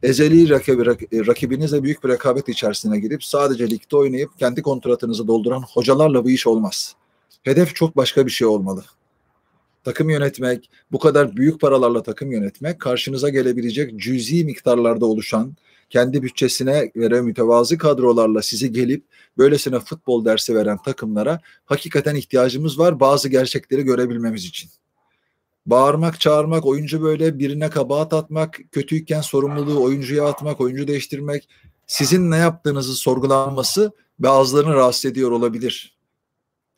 Ezeli 0.02 0.48
rakibi, 0.48 0.86
rakibinizle 1.26 1.82
büyük 1.82 2.04
bir 2.04 2.08
rekabet 2.08 2.48
içerisine 2.48 3.00
girip 3.00 3.24
sadece 3.24 3.70
ligde 3.70 3.96
oynayıp 3.96 4.38
kendi 4.38 4.62
kontratınızı 4.62 5.28
dolduran 5.28 5.62
hocalarla 5.62 6.24
bu 6.24 6.30
iş 6.30 6.46
olmaz. 6.46 6.94
Hedef 7.42 7.74
çok 7.74 7.96
başka 7.96 8.26
bir 8.26 8.30
şey 8.30 8.46
olmalı. 8.46 8.84
Takım 9.88 10.10
yönetmek, 10.10 10.70
bu 10.92 10.98
kadar 10.98 11.36
büyük 11.36 11.60
paralarla 11.60 12.02
takım 12.02 12.32
yönetmek, 12.32 12.80
karşınıza 12.80 13.28
gelebilecek 13.28 14.00
cüzi 14.00 14.44
miktarlarda 14.44 15.06
oluşan 15.06 15.56
kendi 15.90 16.22
bütçesine 16.22 16.90
göre 16.94 17.20
mütevazı 17.20 17.78
kadrolarla 17.78 18.42
sizi 18.42 18.72
gelip 18.72 19.04
böylesine 19.38 19.80
futbol 19.80 20.24
dersi 20.24 20.54
veren 20.54 20.78
takımlara 20.82 21.40
hakikaten 21.64 22.14
ihtiyacımız 22.14 22.78
var 22.78 23.00
bazı 23.00 23.28
gerçekleri 23.28 23.82
görebilmemiz 23.82 24.44
için. 24.44 24.70
Bağırmak, 25.66 26.20
çağırmak, 26.20 26.66
oyuncu 26.66 27.02
böyle 27.02 27.38
birine 27.38 27.70
kabahat 27.70 28.12
atmak, 28.12 28.60
kötüyken 28.72 29.20
sorumluluğu 29.20 29.82
oyuncuya 29.82 30.24
atmak, 30.24 30.60
oyuncu 30.60 30.88
değiştirmek, 30.88 31.48
sizin 31.86 32.30
ne 32.30 32.36
yaptığınızı 32.36 32.94
sorgulanması 32.94 33.92
bazılarını 34.18 34.74
rahatsız 34.74 35.04
ediyor 35.04 35.30
olabilir. 35.30 35.98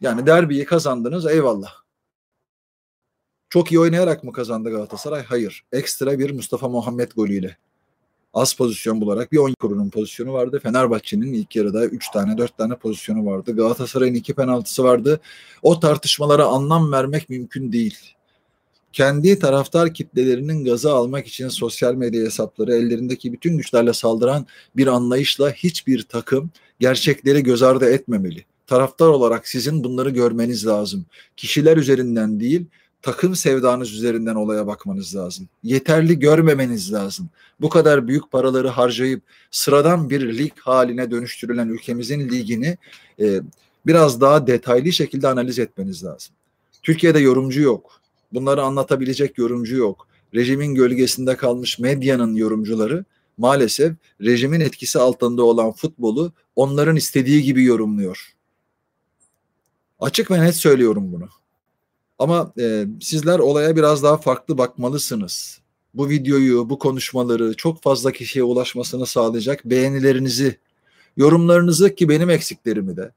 Yani 0.00 0.26
derbiyi 0.26 0.64
kazandınız 0.64 1.26
eyvallah. 1.26 1.80
Çok 3.50 3.73
iyi 3.73 3.80
oynayarak 3.80 4.25
mı 4.25 4.33
kazandı 4.33 4.71
Galatasaray? 4.71 5.23
Hayır. 5.23 5.64
Ekstra 5.73 6.19
bir 6.19 6.30
Mustafa 6.30 6.69
Muhammed 6.69 7.12
golüyle 7.12 7.57
az 8.35 8.57
pozisyon 8.57 9.00
bularak 9.00 9.33
bir 9.33 9.38
10 9.38 9.54
kurunun 9.61 9.90
pozisyonu 9.90 10.33
vardı. 10.33 10.61
Fenerbahçe'nin 10.62 11.33
ilk 11.33 11.57
yarıda 11.57 11.87
3 11.87 12.11
tane 12.11 12.38
4 12.38 12.59
tane 12.59 12.76
pozisyonu 12.76 13.26
vardı. 13.26 13.57
Galatasaray'ın 13.57 14.14
2 14.14 14.35
penaltısı 14.35 14.85
vardı. 14.85 15.21
O 15.62 15.80
tartışmalara 15.80 16.45
anlam 16.45 16.92
vermek 16.92 17.28
mümkün 17.28 17.73
değil. 17.73 17.99
Kendi 18.92 19.38
taraftar 19.38 19.95
kitlelerinin 19.95 20.64
gazı 20.64 20.92
almak 20.92 21.26
için 21.26 21.49
sosyal 21.49 21.95
medya 21.95 22.25
hesapları 22.25 22.75
ellerindeki 22.75 23.33
bütün 23.33 23.57
güçlerle 23.57 23.92
saldıran 23.92 24.47
bir 24.76 24.87
anlayışla 24.87 25.50
hiçbir 25.50 26.02
takım 26.02 26.50
gerçekleri 26.80 27.42
göz 27.42 27.62
ardı 27.62 27.90
etmemeli. 27.90 28.45
Taraftar 28.66 29.07
olarak 29.07 29.49
sizin 29.49 29.85
bunları 29.85 30.11
görmeniz 30.11 30.66
lazım. 30.66 31.07
Kişiler 31.37 31.76
üzerinden 31.76 32.40
değil, 32.40 32.66
takım 33.02 33.37
sevdanız 33.37 33.92
üzerinden 33.92 34.35
olaya 34.35 34.66
bakmanız 34.66 35.16
lazım. 35.16 35.49
Yeterli 35.62 36.19
görmemeniz 36.19 36.92
lazım. 36.92 37.28
Bu 37.61 37.69
kadar 37.69 38.09
büyük 38.09 38.30
paraları 38.30 38.69
harcayıp 38.69 39.23
sıradan 39.50 40.11
bir 40.11 40.38
lig 40.38 40.52
haline 40.59 41.11
dönüştürülen 41.11 41.69
ülkemizin 41.69 42.28
ligini 42.28 42.76
e, 43.21 43.40
biraz 43.87 44.21
daha 44.21 44.47
detaylı 44.47 44.92
şekilde 44.92 45.28
analiz 45.28 45.59
etmeniz 45.59 46.04
lazım. 46.04 46.35
Türkiye'de 46.83 47.19
yorumcu 47.19 47.61
yok. 47.61 48.00
Bunları 48.33 48.62
anlatabilecek 48.62 49.38
yorumcu 49.38 49.76
yok. 49.76 50.07
Rejimin 50.35 50.75
gölgesinde 50.75 51.37
kalmış 51.37 51.78
medyanın 51.78 52.35
yorumcuları 52.35 53.04
maalesef 53.38 53.92
rejimin 54.21 54.61
etkisi 54.61 54.99
altında 54.99 55.42
olan 55.42 55.73
futbolu 55.73 56.33
onların 56.57 56.97
istediği 56.97 57.42
gibi 57.42 57.64
yorumluyor. 57.64 58.35
Açık 60.00 60.30
ve 60.30 60.40
net 60.40 60.54
söylüyorum 60.54 61.12
bunu. 61.12 61.28
Ama 62.21 62.53
e, 62.59 62.87
sizler 63.00 63.39
olaya 63.39 63.77
biraz 63.77 64.03
daha 64.03 64.17
farklı 64.17 64.59
bakmalısınız. 64.59 65.61
Bu 65.95 66.09
videoyu, 66.09 66.71
bu 66.71 66.79
konuşmaları 66.79 67.55
çok 67.55 67.83
fazla 67.83 68.12
kişiye 68.12 68.45
ulaşmasını 68.45 69.07
sağlayacak 69.07 69.65
beğenilerinizi, 69.65 70.59
yorumlarınızı 71.17 71.95
ki 71.95 72.09
benim 72.09 72.31
eksiklerimi 72.31 72.97
de 72.97 73.12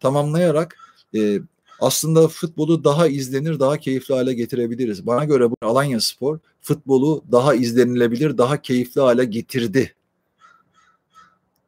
tamamlayarak 0.00 0.76
e, 1.16 1.40
aslında 1.80 2.28
futbolu 2.28 2.84
daha 2.84 3.08
izlenir, 3.08 3.60
daha 3.60 3.78
keyifli 3.78 4.14
hale 4.14 4.34
getirebiliriz. 4.34 5.06
Bana 5.06 5.24
göre 5.24 5.50
bu 5.50 5.56
Alanya 5.62 6.00
Spor 6.00 6.38
futbolu 6.60 7.24
daha 7.32 7.54
izlenilebilir, 7.54 8.38
daha 8.38 8.62
keyifli 8.62 9.00
hale 9.00 9.24
getirdi. 9.24 9.94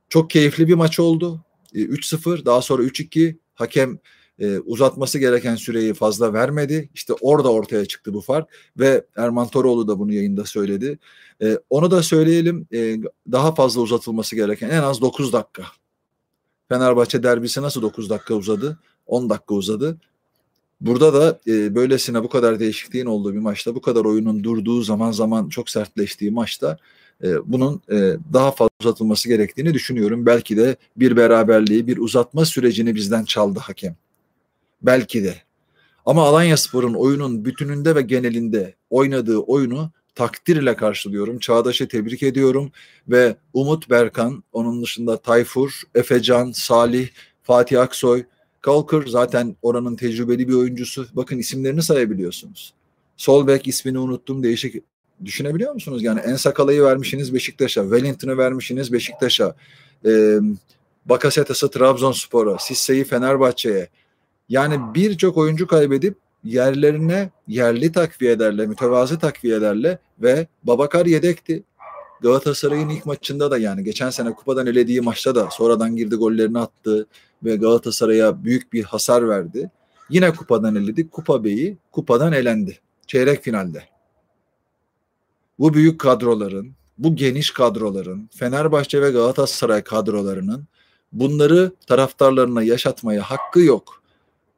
Çok 0.08 0.30
keyifli 0.30 0.68
bir 0.68 0.74
maç 0.74 1.00
oldu. 1.00 1.40
3-0, 1.74 2.44
daha 2.44 2.62
sonra 2.62 2.82
3-2. 2.82 3.36
Hakem 3.54 3.98
e, 4.38 4.58
uzatması 4.58 5.18
gereken 5.18 5.56
süreyi 5.56 5.94
fazla 5.94 6.32
vermedi. 6.32 6.88
İşte 6.94 7.12
orada 7.20 7.52
ortaya 7.52 7.86
çıktı 7.86 8.14
bu 8.14 8.20
fark 8.20 8.48
ve 8.78 9.04
Erman 9.16 9.48
Toroğlu 9.48 9.88
da 9.88 9.98
bunu 9.98 10.12
yayında 10.12 10.44
söyledi. 10.44 10.98
E, 11.42 11.58
onu 11.70 11.90
da 11.90 12.02
söyleyelim 12.02 12.66
e, 12.72 12.96
daha 13.32 13.54
fazla 13.54 13.80
uzatılması 13.80 14.36
gereken 14.36 14.70
en 14.70 14.82
az 14.82 15.00
9 15.00 15.32
dakika. 15.32 15.62
Fenerbahçe 16.68 17.22
derbisi 17.22 17.62
nasıl 17.62 17.82
9 17.82 18.10
dakika 18.10 18.34
uzadı? 18.34 18.78
10 19.06 19.30
dakika 19.30 19.54
uzadı. 19.54 19.98
Burada 20.80 21.14
da 21.14 21.40
e, 21.46 21.74
böylesine 21.74 22.22
bu 22.22 22.28
kadar 22.28 22.60
değişikliğin 22.60 23.06
olduğu 23.06 23.34
bir 23.34 23.38
maçta, 23.38 23.74
bu 23.74 23.80
kadar 23.80 24.04
oyunun 24.04 24.44
durduğu 24.44 24.82
zaman 24.82 25.12
zaman 25.12 25.48
çok 25.48 25.70
sertleştiği 25.70 26.30
maçta 26.30 26.78
e, 27.24 27.52
bunun 27.52 27.82
e, 27.90 28.16
daha 28.32 28.50
fazla 28.50 28.70
uzatılması 28.80 29.28
gerektiğini 29.28 29.74
düşünüyorum. 29.74 30.26
Belki 30.26 30.56
de 30.56 30.76
bir 30.96 31.16
beraberliği, 31.16 31.86
bir 31.86 31.98
uzatma 31.98 32.44
sürecini 32.44 32.94
bizden 32.94 33.24
çaldı 33.24 33.58
hakem. 33.58 33.96
Belki 34.86 35.24
de. 35.24 35.34
Ama 36.06 36.22
Alanya 36.22 36.56
Spor'un 36.56 36.94
oyunun 36.94 37.44
bütününde 37.44 37.94
ve 37.94 38.02
genelinde 38.02 38.74
oynadığı 38.90 39.38
oyunu 39.38 39.90
takdirle 40.14 40.76
karşılıyorum. 40.76 41.38
Çağdaş'ı 41.38 41.88
tebrik 41.88 42.22
ediyorum 42.22 42.72
ve 43.08 43.36
Umut 43.52 43.90
Berkan, 43.90 44.44
onun 44.52 44.82
dışında 44.82 45.16
Tayfur, 45.16 45.82
Efecan, 45.94 46.52
Salih, 46.52 47.08
Fatih 47.42 47.80
Aksoy, 47.80 48.24
Kalkır 48.60 49.06
zaten 49.06 49.56
oranın 49.62 49.96
tecrübeli 49.96 50.48
bir 50.48 50.54
oyuncusu. 50.54 51.06
Bakın 51.12 51.38
isimlerini 51.38 51.82
sayabiliyorsunuz. 51.82 52.74
Sol 53.16 53.46
bek 53.46 53.68
ismini 53.68 53.98
unuttum 53.98 54.42
değişik 54.42 54.82
düşünebiliyor 55.24 55.72
musunuz? 55.72 56.02
Yani 56.02 56.20
En 56.20 56.36
Sakala'yı 56.36 56.82
vermişsiniz 56.82 57.34
Beşiktaş'a, 57.34 57.82
Wellington'ı 57.82 58.38
vermişsiniz 58.38 58.92
Beşiktaş'a, 58.92 59.56
e, 60.06 60.38
Bakasetas'ı 61.06 61.70
Trabzonspor'a, 61.70 62.58
Sisse'yi 62.58 63.04
Fenerbahçe'ye. 63.04 63.88
Yani 64.48 64.94
birçok 64.94 65.36
oyuncu 65.36 65.66
kaybedip 65.66 66.16
yerlerine 66.44 67.30
yerli 67.48 67.92
takviyelerle, 67.92 68.66
mütevazı 68.66 69.18
takviyelerle 69.18 69.98
ve 70.18 70.46
Babakar 70.62 71.06
yedekti. 71.06 71.62
Galatasaray'ın 72.22 72.88
ilk 72.88 73.06
maçında 73.06 73.50
da 73.50 73.58
yani 73.58 73.84
geçen 73.84 74.10
sene 74.10 74.34
kupadan 74.34 74.66
elediği 74.66 75.00
maçta 75.00 75.34
da 75.34 75.48
sonradan 75.50 75.96
girdi 75.96 76.16
gollerini 76.16 76.58
attı 76.58 77.06
ve 77.44 77.56
Galatasaray'a 77.56 78.44
büyük 78.44 78.72
bir 78.72 78.84
hasar 78.84 79.28
verdi. 79.28 79.70
Yine 80.10 80.34
kupadan 80.34 80.74
eledi. 80.76 81.10
Kupa 81.10 81.44
Bey'i 81.44 81.76
kupadan 81.92 82.32
elendi. 82.32 82.78
Çeyrek 83.06 83.42
finalde. 83.42 83.82
Bu 85.58 85.74
büyük 85.74 86.00
kadroların, 86.00 86.72
bu 86.98 87.16
geniş 87.16 87.50
kadroların, 87.50 88.30
Fenerbahçe 88.34 89.02
ve 89.02 89.10
Galatasaray 89.10 89.82
kadrolarının 89.82 90.64
bunları 91.12 91.72
taraftarlarına 91.86 92.62
yaşatmaya 92.62 93.22
hakkı 93.22 93.60
yok. 93.60 94.02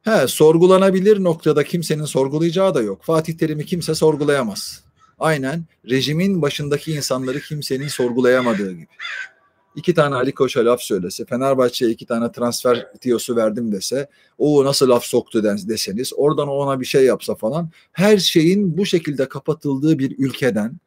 He, 0.01 0.27
sorgulanabilir 0.27 1.23
noktada 1.23 1.63
kimsenin 1.63 2.05
sorgulayacağı 2.05 2.75
da 2.75 2.81
yok. 2.81 3.03
Fatih 3.03 3.37
Terim'i 3.37 3.65
kimse 3.65 3.95
sorgulayamaz. 3.95 4.83
Aynen 5.19 5.65
rejimin 5.89 6.41
başındaki 6.41 6.91
insanları 6.91 7.39
kimsenin 7.39 7.87
sorgulayamadığı 7.87 8.71
gibi. 8.71 8.87
İki 9.75 9.93
tane 9.93 10.15
Ali 10.15 10.31
Koç'a 10.31 10.65
laf 10.65 10.81
söylese, 10.81 11.25
Fenerbahçe'ye 11.25 11.91
iki 11.91 12.05
tane 12.05 12.31
transfer 12.31 12.87
tiyosu 13.01 13.35
verdim 13.35 13.71
dese, 13.71 14.09
o 14.37 14.65
nasıl 14.65 14.89
laf 14.89 15.03
soktu 15.03 15.43
deseniz, 15.43 16.13
oradan 16.15 16.47
ona 16.47 16.79
bir 16.79 16.85
şey 16.85 17.05
yapsa 17.05 17.35
falan, 17.35 17.69
her 17.91 18.17
şeyin 18.17 18.77
bu 18.77 18.85
şekilde 18.85 19.29
kapatıldığı 19.29 19.99
bir 19.99 20.15
ülkeden 20.17 20.79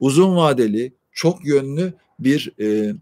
uzun 0.00 0.36
vadeli, 0.36 0.92
çok 1.12 1.46
yönlü 1.46 1.92
bir 2.18 2.52
e, 2.60 2.94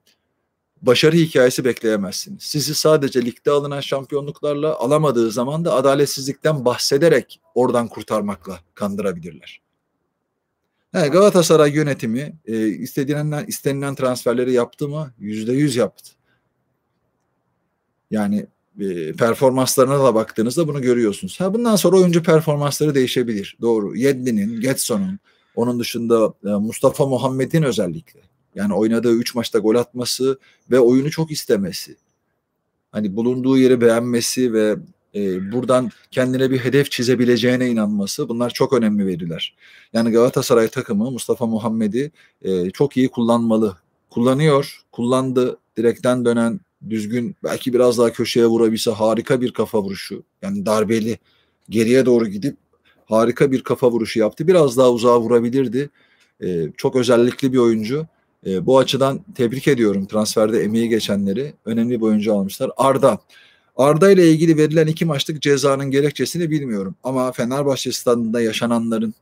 başarı 0.82 1.16
hikayesi 1.16 1.64
bekleyemezsiniz. 1.64 2.42
Sizi 2.42 2.74
sadece 2.74 3.24
ligde 3.24 3.50
alınan 3.50 3.80
şampiyonluklarla 3.80 4.78
alamadığı 4.78 5.30
zaman 5.30 5.64
da 5.64 5.74
adaletsizlikten 5.74 6.64
bahsederek 6.64 7.40
oradan 7.54 7.88
kurtarmakla 7.88 8.60
kandırabilirler. 8.74 9.60
He, 10.92 11.08
Galatasaray 11.08 11.72
yönetimi 11.72 12.36
e, 12.46 12.66
istenilen, 12.66 13.44
istenilen 13.46 13.94
transferleri 13.94 14.52
yaptı 14.52 14.88
mı? 14.88 15.12
Yüzde 15.18 15.52
yüz 15.52 15.76
yaptı. 15.76 16.10
Yani 18.10 18.46
e, 18.80 19.12
performanslarına 19.12 20.04
da 20.04 20.14
baktığınızda 20.14 20.68
bunu 20.68 20.82
görüyorsunuz. 20.82 21.40
Ha, 21.40 21.54
bundan 21.54 21.76
sonra 21.76 21.96
oyuncu 21.96 22.22
performansları 22.22 22.94
değişebilir. 22.94 23.56
Doğru. 23.60 23.96
Yedlin'in, 23.96 24.60
Getson'un, 24.60 25.18
onun 25.56 25.80
dışında 25.80 26.34
e, 26.44 26.48
Mustafa 26.48 27.06
Muhammed'in 27.06 27.62
özellikle 27.62 28.27
yani 28.58 28.74
oynadığı 28.74 29.12
3 29.12 29.34
maçta 29.34 29.58
gol 29.58 29.74
atması 29.74 30.38
ve 30.70 30.80
oyunu 30.80 31.10
çok 31.10 31.30
istemesi. 31.30 31.96
Hani 32.92 33.16
bulunduğu 33.16 33.58
yeri 33.58 33.80
beğenmesi 33.80 34.52
ve 34.52 34.76
e, 35.14 35.52
buradan 35.52 35.90
kendine 36.10 36.50
bir 36.50 36.58
hedef 36.58 36.90
çizebileceğine 36.90 37.68
inanması 37.68 38.28
bunlar 38.28 38.50
çok 38.50 38.72
önemli 38.72 39.06
veriler. 39.06 39.56
Yani 39.92 40.10
Galatasaray 40.10 40.68
takımı 40.68 41.10
Mustafa 41.10 41.46
Muhammed'i 41.46 42.10
e, 42.42 42.70
çok 42.70 42.96
iyi 42.96 43.08
kullanmalı. 43.08 43.76
Kullanıyor, 44.10 44.82
kullandı, 44.92 45.58
direkten 45.76 46.24
dönen 46.24 46.60
düzgün 46.90 47.36
belki 47.44 47.72
biraz 47.72 47.98
daha 47.98 48.12
köşeye 48.12 48.46
vurabilse 48.46 48.90
harika 48.90 49.40
bir 49.40 49.52
kafa 49.52 49.82
vuruşu. 49.82 50.22
Yani 50.42 50.66
darbeli 50.66 51.18
geriye 51.68 52.06
doğru 52.06 52.26
gidip 52.26 52.56
harika 53.06 53.52
bir 53.52 53.62
kafa 53.62 53.90
vuruşu 53.90 54.18
yaptı. 54.18 54.48
Biraz 54.48 54.76
daha 54.76 54.90
uzağa 54.90 55.20
vurabilirdi. 55.20 55.90
E, 56.42 56.72
çok 56.76 56.96
özellikli 56.96 57.52
bir 57.52 57.58
oyuncu. 57.58 58.06
E, 58.46 58.66
bu 58.66 58.78
açıdan 58.78 59.20
tebrik 59.34 59.68
ediyorum 59.68 60.06
transferde 60.06 60.62
emeği 60.62 60.88
geçenleri. 60.88 61.54
Önemli 61.64 62.00
bir 62.00 62.04
oyuncu 62.04 62.34
almışlar. 62.34 62.70
Arda. 62.76 63.18
Arda 63.76 64.10
ile 64.10 64.30
ilgili 64.30 64.56
verilen 64.56 64.86
iki 64.86 65.04
maçlık 65.04 65.42
cezanın 65.42 65.90
gerekçesini 65.90 66.50
bilmiyorum. 66.50 66.94
Ama 67.04 67.32
Fenerbahçe 67.32 67.92
stadında 67.92 68.40
yaşananların 68.40 69.14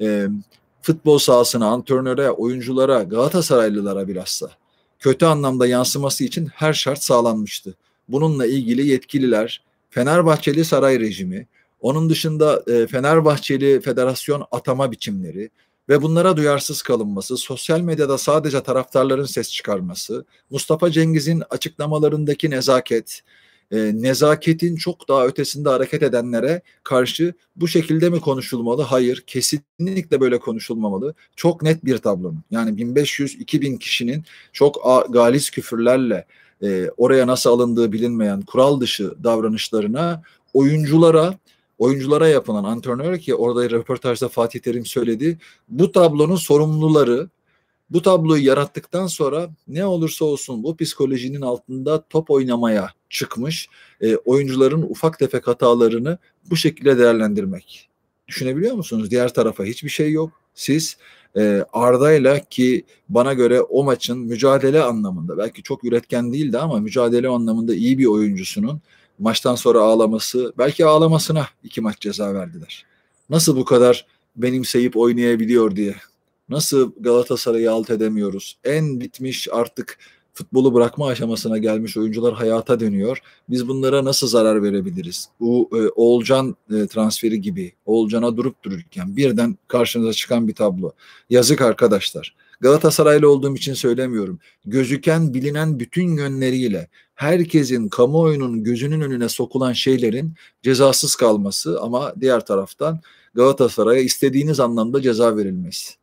e, 0.00 0.26
futbol 0.82 1.18
sahasına, 1.18 1.66
antrenöre, 1.66 2.30
oyunculara, 2.30 3.02
Galatasaraylılara 3.02 4.08
bilhassa 4.08 4.50
kötü 4.98 5.26
anlamda 5.26 5.66
yansıması 5.66 6.24
için 6.24 6.46
her 6.46 6.72
şart 6.72 7.02
sağlanmıştı. 7.02 7.74
Bununla 8.08 8.46
ilgili 8.46 8.86
yetkililer, 8.86 9.62
Fenerbahçeli 9.90 10.64
saray 10.64 11.00
rejimi, 11.00 11.46
onun 11.80 12.10
dışında 12.10 12.62
e, 12.66 12.86
Fenerbahçeli 12.86 13.80
federasyon 13.80 14.44
atama 14.50 14.92
biçimleri, 14.92 15.50
ve 15.88 16.02
bunlara 16.02 16.36
duyarsız 16.36 16.82
kalınması, 16.82 17.36
sosyal 17.36 17.80
medyada 17.80 18.18
sadece 18.18 18.62
taraftarların 18.62 19.24
ses 19.24 19.52
çıkarması, 19.52 20.24
Mustafa 20.50 20.90
Cengiz'in 20.90 21.42
açıklamalarındaki 21.50 22.50
nezaket, 22.50 23.22
e, 23.70 23.76
nezaketin 23.76 24.76
çok 24.76 25.08
daha 25.08 25.26
ötesinde 25.26 25.68
hareket 25.68 26.02
edenlere 26.02 26.62
karşı 26.82 27.34
bu 27.56 27.68
şekilde 27.68 28.10
mi 28.10 28.20
konuşulmalı? 28.20 28.82
Hayır, 28.82 29.24
kesinlikle 29.26 30.20
böyle 30.20 30.38
konuşulmamalı. 30.38 31.14
Çok 31.36 31.62
net 31.62 31.84
bir 31.84 31.98
tablonun. 31.98 32.42
Yani 32.50 32.70
1500-2000 32.70 33.78
kişinin 33.78 34.24
çok 34.52 35.04
galis 35.10 35.50
küfürlerle 35.50 36.26
e, 36.62 36.90
oraya 36.96 37.26
nasıl 37.26 37.50
alındığı 37.50 37.92
bilinmeyen 37.92 38.42
kural 38.42 38.80
dışı 38.80 39.24
davranışlarına 39.24 40.22
oyunculara 40.54 41.34
oyunculara 41.78 42.28
yapılan 42.28 42.64
antrenör 42.64 43.18
ki 43.18 43.34
orada 43.34 43.70
röportajda 43.70 44.28
Fatih 44.28 44.60
Terim 44.60 44.86
söyledi. 44.86 45.38
Bu 45.68 45.92
tablonun 45.92 46.36
sorumluları 46.36 47.28
bu 47.90 48.02
tabloyu 48.02 48.44
yarattıktan 48.44 49.06
sonra 49.06 49.50
ne 49.68 49.86
olursa 49.86 50.24
olsun 50.24 50.62
bu 50.62 50.76
psikolojinin 50.76 51.40
altında 51.40 52.02
top 52.10 52.30
oynamaya 52.30 52.90
çıkmış 53.10 53.68
e, 54.00 54.16
oyuncuların 54.16 54.82
ufak 54.82 55.18
tefek 55.18 55.46
hatalarını 55.46 56.18
bu 56.50 56.56
şekilde 56.56 56.98
değerlendirmek. 56.98 57.88
Düşünebiliyor 58.28 58.74
musunuz? 58.74 59.10
Diğer 59.10 59.34
tarafa 59.34 59.64
hiçbir 59.64 59.88
şey 59.88 60.12
yok. 60.12 60.30
Siz 60.54 60.96
e, 61.36 61.64
Arda'yla 61.72 62.40
ki 62.40 62.84
bana 63.08 63.34
göre 63.34 63.60
o 63.60 63.84
maçın 63.84 64.18
mücadele 64.18 64.82
anlamında 64.82 65.38
belki 65.38 65.62
çok 65.62 65.84
üretken 65.84 66.32
değildi 66.32 66.58
ama 66.58 66.78
mücadele 66.80 67.28
anlamında 67.28 67.74
iyi 67.74 67.98
bir 67.98 68.06
oyuncusunun 68.06 68.80
maçtan 69.18 69.54
sonra 69.54 69.80
ağlaması, 69.80 70.52
belki 70.58 70.86
ağlamasına 70.86 71.46
iki 71.64 71.80
maç 71.80 72.00
ceza 72.00 72.34
verdiler. 72.34 72.84
Nasıl 73.30 73.56
bu 73.56 73.64
kadar 73.64 74.06
benimseyip 74.36 74.96
oynayabiliyor 74.96 75.76
diye. 75.76 75.94
Nasıl 76.48 76.92
Galatasaray'ı 77.00 77.72
alt 77.72 77.90
edemiyoruz? 77.90 78.58
En 78.64 79.00
bitmiş 79.00 79.48
artık 79.52 79.98
futbolu 80.34 80.74
bırakma 80.74 81.06
aşamasına 81.06 81.58
gelmiş 81.58 81.96
oyuncular 81.96 82.34
hayata 82.34 82.80
dönüyor. 82.80 83.18
Biz 83.48 83.68
bunlara 83.68 84.04
nasıl 84.04 84.28
zarar 84.28 84.62
verebiliriz? 84.62 85.28
Bu 85.40 85.70
e, 85.72 85.88
Oğulcan 85.88 86.56
e, 86.70 86.86
transferi 86.86 87.40
gibi 87.40 87.72
Oğulcan'a 87.86 88.36
durup 88.36 88.62
dururken 88.62 89.16
birden 89.16 89.58
karşınıza 89.68 90.12
çıkan 90.12 90.48
bir 90.48 90.54
tablo. 90.54 90.92
Yazık 91.30 91.60
arkadaşlar. 91.60 92.34
Galatasaraylı 92.60 93.30
olduğum 93.30 93.56
için 93.56 93.74
söylemiyorum. 93.74 94.38
Gözüken, 94.64 95.34
bilinen 95.34 95.80
bütün 95.80 96.16
yönleriyle 96.16 96.88
herkesin 97.14 97.88
kamuoyunun 97.88 98.64
gözünün 98.64 99.00
önüne 99.00 99.28
sokulan 99.28 99.72
şeylerin 99.72 100.34
cezasız 100.62 101.14
kalması 101.14 101.80
ama 101.80 102.14
diğer 102.20 102.46
taraftan 102.46 103.00
Galatasaray'a 103.34 104.00
istediğiniz 104.00 104.60
anlamda 104.60 105.02
ceza 105.02 105.36
verilmesi. 105.36 105.94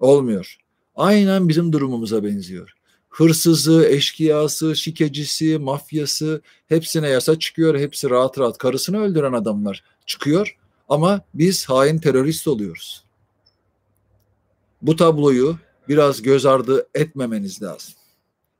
Olmuyor. 0.00 0.56
Aynen 0.96 1.48
bizim 1.48 1.72
durumumuza 1.72 2.24
benziyor. 2.24 2.74
Hırsızı, 3.08 3.86
eşkıyası, 3.88 4.76
şikecisi, 4.76 5.58
mafyası 5.58 6.40
hepsine 6.68 7.08
yasa 7.08 7.38
çıkıyor. 7.38 7.78
Hepsi 7.78 8.10
rahat 8.10 8.38
rahat 8.38 8.58
karısını 8.58 9.00
öldüren 9.00 9.32
adamlar 9.32 9.84
çıkıyor. 10.06 10.56
Ama 10.88 11.20
biz 11.34 11.68
hain 11.68 11.98
terörist 11.98 12.48
oluyoruz. 12.48 13.04
Bu 14.82 14.96
tabloyu 14.96 15.58
biraz 15.88 16.22
göz 16.22 16.46
ardı 16.46 16.88
etmemeniz 16.94 17.62
lazım. 17.62 17.94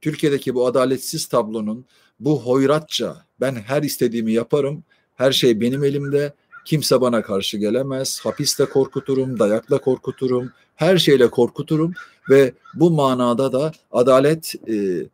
Türkiye'deki 0.00 0.54
bu 0.54 0.66
adaletsiz 0.66 1.26
tablonun 1.26 1.86
bu 2.20 2.42
hoyratça 2.42 3.24
ben 3.40 3.54
her 3.54 3.82
istediğimi 3.82 4.32
yaparım, 4.32 4.84
her 5.14 5.32
şey 5.32 5.60
benim 5.60 5.84
elimde, 5.84 6.32
kimse 6.64 7.00
bana 7.00 7.22
karşı 7.22 7.56
gelemez, 7.56 8.20
hapiste 8.22 8.64
korkuturum, 8.64 9.38
dayakla 9.38 9.78
korkuturum, 9.78 10.52
her 10.74 10.98
şeyle 10.98 11.30
korkuturum 11.30 11.94
ve 12.30 12.52
bu 12.74 12.90
manada 12.90 13.52
da 13.52 13.72
adalet 13.92 14.54
e, 14.68 15.06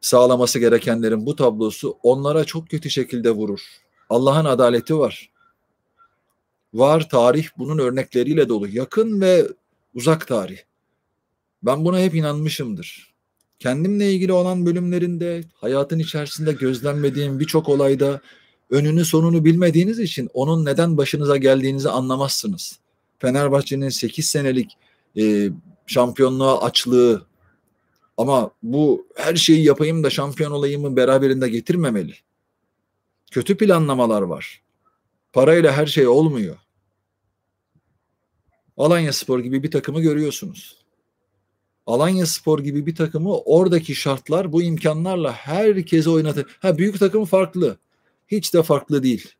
sağlaması 0.00 0.58
gerekenlerin 0.58 1.26
bu 1.26 1.36
tablosu 1.36 1.96
onlara 2.02 2.44
çok 2.44 2.68
kötü 2.68 2.90
şekilde 2.90 3.30
vurur. 3.30 3.60
Allah'ın 4.10 4.44
adaleti 4.44 4.98
var. 4.98 5.30
Var 6.74 7.08
tarih 7.08 7.48
bunun 7.58 7.78
örnekleriyle 7.78 8.48
dolu. 8.48 8.68
Yakın 8.68 9.20
ve 9.20 9.46
uzak 9.94 10.26
tarih. 10.26 10.58
Ben 11.62 11.84
buna 11.84 12.00
hep 12.00 12.14
inanmışımdır. 12.14 13.14
Kendimle 13.58 14.12
ilgili 14.12 14.32
olan 14.32 14.66
bölümlerinde, 14.66 15.44
hayatın 15.54 15.98
içerisinde 15.98 16.52
gözlemlediğim 16.52 17.40
birçok 17.40 17.68
olayda 17.68 18.20
önünü 18.70 19.04
sonunu 19.04 19.44
bilmediğiniz 19.44 19.98
için 19.98 20.28
onun 20.34 20.64
neden 20.64 20.96
başınıza 20.96 21.36
geldiğinizi 21.36 21.90
anlamazsınız. 21.90 22.78
Fenerbahçe'nin 23.18 23.88
8 23.88 24.28
senelik 24.28 24.76
e, 25.18 25.50
şampiyonluğa 25.86 26.62
açlığı 26.62 27.26
ama 28.16 28.50
bu 28.62 29.06
her 29.16 29.34
şeyi 29.36 29.64
yapayım 29.64 30.04
da 30.04 30.10
şampiyon 30.10 30.52
olayımı 30.52 30.96
beraberinde 30.96 31.48
getirmemeli. 31.48 32.14
Kötü 33.30 33.56
planlamalar 33.56 34.22
var. 34.22 34.62
Parayla 35.32 35.72
her 35.72 35.86
şey 35.86 36.06
olmuyor. 36.06 36.56
Alanya 38.76 39.12
Spor 39.12 39.40
gibi 39.40 39.62
bir 39.62 39.70
takımı 39.70 40.00
görüyorsunuz. 40.00 40.76
Alanya 41.88 42.26
Spor 42.26 42.58
gibi 42.58 42.86
bir 42.86 42.94
takımı 42.94 43.38
oradaki 43.38 43.94
şartlar 43.94 44.52
bu 44.52 44.62
imkanlarla 44.62 45.32
herkese 45.32 46.10
oynatır. 46.10 46.46
Ha 46.60 46.78
büyük 46.78 46.98
takım 46.98 47.24
farklı. 47.24 47.76
Hiç 48.26 48.54
de 48.54 48.62
farklı 48.62 49.02
değil. 49.02 49.34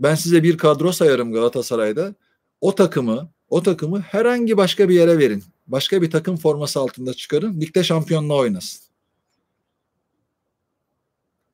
Ben 0.00 0.14
size 0.14 0.42
bir 0.42 0.58
kadro 0.58 0.92
sayarım 0.92 1.32
Galatasaray'da. 1.32 2.14
O 2.60 2.74
takımı, 2.74 3.28
o 3.48 3.62
takımı 3.62 4.00
herhangi 4.00 4.56
başka 4.56 4.88
bir 4.88 4.94
yere 4.94 5.18
verin. 5.18 5.44
Başka 5.66 6.02
bir 6.02 6.10
takım 6.10 6.36
forması 6.36 6.80
altında 6.80 7.14
çıkarın. 7.14 7.60
Ligde 7.60 7.84
şampiyonluğa 7.84 8.38
oynasın. 8.38 8.80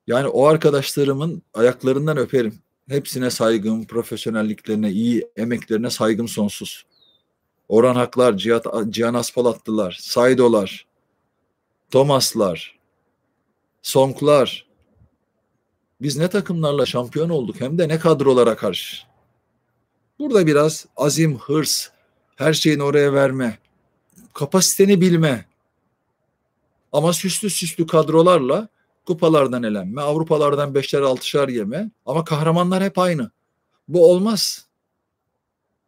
Yani 0.07 0.27
o 0.27 0.45
arkadaşlarımın 0.45 1.41
ayaklarından 1.53 2.17
öperim. 2.17 2.59
Hepsine 2.89 3.29
saygım, 3.29 3.85
profesyonelliklerine, 3.85 4.91
iyi 4.91 5.27
emeklerine 5.35 5.89
saygım 5.89 6.27
sonsuz. 6.27 6.85
Orhan 7.71 7.95
Haklar, 7.95 8.37
Cihat, 8.37 8.65
Cihan 8.89 9.13
Aspalatlılar, 9.13 9.97
Saydolar, 10.01 10.85
Thomaslar, 11.91 12.79
Sonklar. 13.81 14.67
Biz 16.01 16.17
ne 16.17 16.27
takımlarla 16.27 16.85
şampiyon 16.85 17.29
olduk 17.29 17.61
hem 17.61 17.77
de 17.77 17.87
ne 17.87 17.99
kadrolara 17.99 18.55
karşı. 18.55 18.97
Burada 20.19 20.47
biraz 20.47 20.85
azim, 20.97 21.37
hırs, 21.37 21.87
her 22.35 22.53
şeyini 22.53 22.83
oraya 22.83 23.13
verme, 23.13 23.57
kapasiteni 24.33 25.01
bilme. 25.01 25.45
Ama 26.91 27.13
süslü 27.13 27.49
süslü 27.49 27.87
kadrolarla 27.87 28.67
kupalardan 29.05 29.63
elenme, 29.63 30.01
Avrupalardan 30.01 30.75
beşer 30.75 31.01
altışar 31.01 31.49
yeme 31.49 31.91
ama 32.05 32.23
kahramanlar 32.23 32.83
hep 32.83 32.97
aynı. 32.97 33.31
Bu 33.87 34.11
olmaz. 34.11 34.65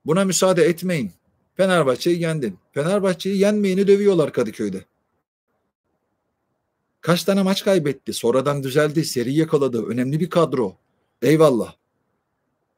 Buna 0.06 0.26
müsaade 0.26 0.63
etmeyin. 0.63 1.12
Fenerbahçe'yi 1.58 2.22
yendin. 2.22 2.60
Fenerbahçe'yi 2.72 3.38
yenmeyeni 3.38 3.88
dövüyorlar 3.88 4.34
Kadıköy'de. 4.34 4.86
Kaç 7.02 7.24
tane 7.24 7.44
maç 7.44 7.63
kaybetti. 7.63 8.13
Sonradan 8.13 8.63
düzeldi. 8.63 9.06
Seri 9.06 9.34
yakaladı. 9.34 9.86
Önemli 9.86 10.20
bir 10.20 10.30
kadro. 10.30 10.76
Eyvallah. 11.22 11.74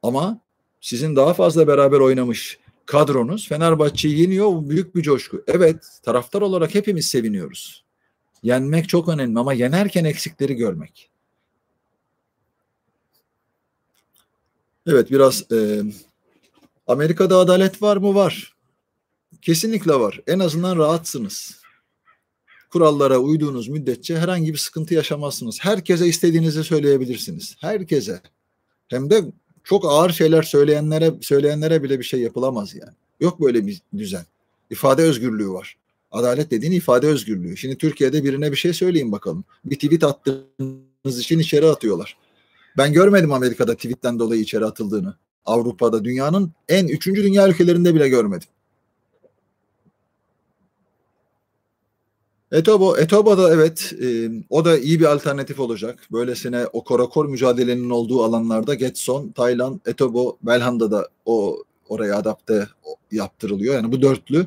Ama 0.02 0.40
sizin 0.80 1.16
daha 1.16 1.34
fazla 1.34 1.68
beraber 1.68 2.00
oynamış 2.00 2.58
kadronuz 2.86 3.48
Fenerbahçe'yi 3.48 4.20
yeniyor. 4.20 4.68
Büyük 4.68 4.96
bir 4.96 5.02
coşku. 5.02 5.44
Evet 5.46 6.00
taraftar 6.02 6.40
olarak 6.42 6.74
hepimiz 6.74 7.06
seviniyoruz. 7.06 7.84
Yenmek 8.42 8.88
çok 8.88 9.08
önemli 9.08 9.38
ama 9.38 9.52
yenerken 9.52 10.04
eksikleri 10.04 10.54
görmek. 10.54 11.10
Evet 14.86 15.10
biraz 15.10 15.52
e, 15.52 15.82
Amerika'da 16.86 17.38
adalet 17.38 17.82
var 17.82 17.96
mı? 17.96 18.14
Var. 18.14 18.55
Kesinlikle 19.46 19.94
var. 19.94 20.20
En 20.26 20.38
azından 20.38 20.78
rahatsınız. 20.78 21.60
Kurallara 22.70 23.18
uyduğunuz 23.18 23.68
müddetçe 23.68 24.18
herhangi 24.18 24.52
bir 24.52 24.58
sıkıntı 24.58 24.94
yaşamazsınız. 24.94 25.58
Herkese 25.60 26.06
istediğinizi 26.06 26.64
söyleyebilirsiniz. 26.64 27.56
Herkese. 27.60 28.20
Hem 28.88 29.10
de 29.10 29.24
çok 29.64 29.84
ağır 29.84 30.10
şeyler 30.10 30.42
söyleyenlere 30.42 31.14
söyleyenlere 31.20 31.82
bile 31.82 31.98
bir 31.98 32.04
şey 32.04 32.20
yapılamaz 32.20 32.74
yani. 32.74 32.92
Yok 33.20 33.40
böyle 33.40 33.66
bir 33.66 33.82
düzen. 33.98 34.24
İfade 34.70 35.02
özgürlüğü 35.02 35.50
var. 35.50 35.76
Adalet 36.10 36.50
dediğin 36.50 36.72
ifade 36.72 37.06
özgürlüğü. 37.06 37.56
Şimdi 37.56 37.78
Türkiye'de 37.78 38.24
birine 38.24 38.52
bir 38.52 38.56
şey 38.56 38.72
söyleyin 38.72 39.12
bakalım. 39.12 39.44
Bir 39.64 39.76
tweet 39.76 40.04
attığınız 40.04 41.18
için 41.18 41.38
içeri 41.38 41.66
atıyorlar. 41.66 42.16
Ben 42.78 42.92
görmedim 42.92 43.32
Amerika'da 43.32 43.74
tweetten 43.74 44.18
dolayı 44.18 44.40
içeri 44.40 44.64
atıldığını. 44.64 45.16
Avrupa'da 45.44 46.04
dünyanın 46.04 46.52
en 46.68 46.88
üçüncü 46.88 47.22
dünya 47.22 47.48
ülkelerinde 47.48 47.94
bile 47.94 48.08
görmedim. 48.08 48.48
Etobo, 52.52 52.96
Etobo 52.98 53.38
da 53.38 53.54
evet 53.54 53.94
e, 54.02 54.28
o 54.50 54.64
da 54.64 54.78
iyi 54.78 55.00
bir 55.00 55.04
alternatif 55.04 55.60
olacak. 55.60 55.98
Böylesine 56.12 56.66
o 56.72 56.84
korakor 56.84 57.26
mücadelenin 57.26 57.90
olduğu 57.90 58.24
alanlarda 58.24 58.74
Getson, 58.74 59.28
Taylan, 59.28 59.80
Etobo, 59.86 60.36
Belhanda 60.42 60.90
da 60.90 61.08
o 61.24 61.56
oraya 61.88 62.16
adapte 62.16 62.68
yaptırılıyor. 63.12 63.74
Yani 63.74 63.92
bu 63.92 64.02
dörtlü 64.02 64.46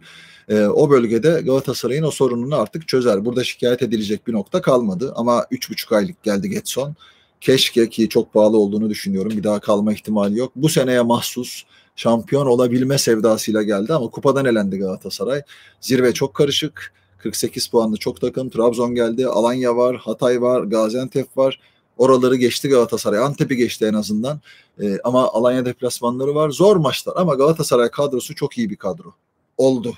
e, 0.49 0.65
o 0.65 0.89
bölgede 0.89 1.41
Galatasaray'ın 1.45 2.03
o 2.03 2.11
sorununu 2.11 2.55
artık 2.55 2.87
çözer. 2.87 3.25
Burada 3.25 3.43
şikayet 3.43 3.81
edilecek 3.81 4.27
bir 4.27 4.33
nokta 4.33 4.61
kalmadı 4.61 5.13
ama 5.15 5.45
üç 5.51 5.69
buçuk 5.69 5.91
aylık 5.91 6.23
geldi 6.23 6.49
Getson. 6.49 6.95
Keşke 7.41 7.89
ki 7.89 8.09
çok 8.09 8.33
pahalı 8.33 8.57
olduğunu 8.57 8.89
düşünüyorum. 8.89 9.31
Bir 9.31 9.43
daha 9.43 9.59
kalma 9.59 9.93
ihtimali 9.93 10.37
yok. 10.37 10.51
Bu 10.55 10.69
seneye 10.69 11.01
mahsus 11.01 11.63
şampiyon 11.95 12.45
olabilme 12.45 12.97
sevdasıyla 12.97 13.63
geldi 13.63 13.93
ama 13.93 14.09
kupadan 14.09 14.45
elendi 14.45 14.77
Galatasaray. 14.77 15.41
Zirve 15.81 16.13
çok 16.13 16.33
karışık 16.33 16.93
48 17.19 17.67
puanlı 17.67 17.97
çok 17.97 18.21
takım. 18.21 18.49
Trabzon 18.49 18.95
geldi. 18.95 19.27
Alanya 19.27 19.77
var. 19.77 19.97
Hatay 19.97 20.41
var. 20.41 20.63
Gaziantep 20.63 21.37
var. 21.37 21.59
Oraları 21.97 22.35
geçti 22.35 22.69
Galatasaray. 22.69 23.19
Antep'i 23.19 23.57
geçti 23.57 23.85
en 23.85 23.93
azından. 23.93 24.39
Ee, 24.81 24.97
ama 25.03 25.27
Alanya 25.27 25.65
deplasmanları 25.65 26.35
var. 26.35 26.49
Zor 26.49 26.75
maçlar 26.75 27.13
ama 27.15 27.35
Galatasaray 27.35 27.89
kadrosu 27.89 28.35
çok 28.35 28.57
iyi 28.57 28.69
bir 28.69 28.75
kadro. 28.75 29.13
Oldu. 29.57 29.97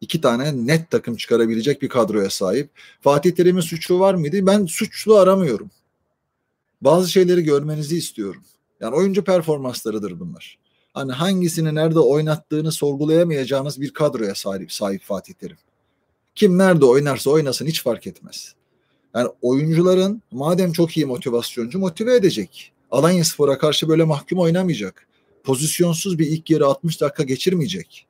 İki 0.00 0.20
tane 0.20 0.66
net 0.66 0.90
takım 0.90 1.16
çıkarabilecek 1.16 1.82
bir 1.82 1.88
kadroya 1.88 2.30
sahip. 2.30 2.70
Fatih 3.00 3.32
Terim'in 3.32 3.60
suçlu 3.60 4.00
var 4.00 4.14
mıydı? 4.14 4.46
Ben 4.46 4.66
suçlu 4.66 5.16
aramıyorum. 5.16 5.70
Bazı 6.80 7.10
şeyleri 7.10 7.42
görmenizi 7.42 7.96
istiyorum. 7.96 8.42
Yani 8.80 8.96
oyuncu 8.96 9.24
performanslarıdır 9.24 10.20
bunlar. 10.20 10.58
Hani 10.94 11.12
hangisini 11.12 11.74
nerede 11.74 11.98
oynattığını 11.98 12.72
sorgulayamayacağınız 12.72 13.80
bir 13.80 13.90
kadroya 13.92 14.34
sahip, 14.34 14.72
sahip 14.72 15.02
Fatih 15.02 15.34
Terim. 15.34 15.56
Kim 16.34 16.58
nerede 16.58 16.84
oynarsa 16.84 17.30
oynasın 17.30 17.66
hiç 17.66 17.82
fark 17.82 18.06
etmez. 18.06 18.54
Yani 19.14 19.28
oyuncuların 19.42 20.22
madem 20.30 20.72
çok 20.72 20.96
iyi 20.96 21.06
motivasyoncu 21.06 21.78
motive 21.78 22.14
edecek. 22.14 22.72
Alanya 22.90 23.24
Spor'a 23.24 23.58
karşı 23.58 23.88
böyle 23.88 24.04
mahkum 24.04 24.38
oynamayacak. 24.38 25.06
Pozisyonsuz 25.44 26.18
bir 26.18 26.26
ilk 26.26 26.50
yarı 26.50 26.66
60 26.66 27.00
dakika 27.00 27.22
geçirmeyecek. 27.22 28.06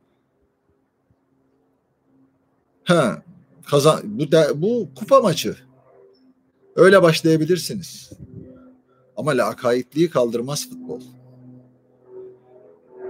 Ha, 2.85 3.23
kazan 3.67 4.01
bu 4.05 4.33
da, 4.33 4.63
bu 4.63 4.89
kupa 4.95 5.21
maçı. 5.21 5.57
Öyle 6.77 7.03
başlayabilirsiniz. 7.03 8.11
Ama 9.17 9.31
lakaytliği 9.31 10.11
kaldırmaz 10.11 10.69
futbol. 10.69 11.01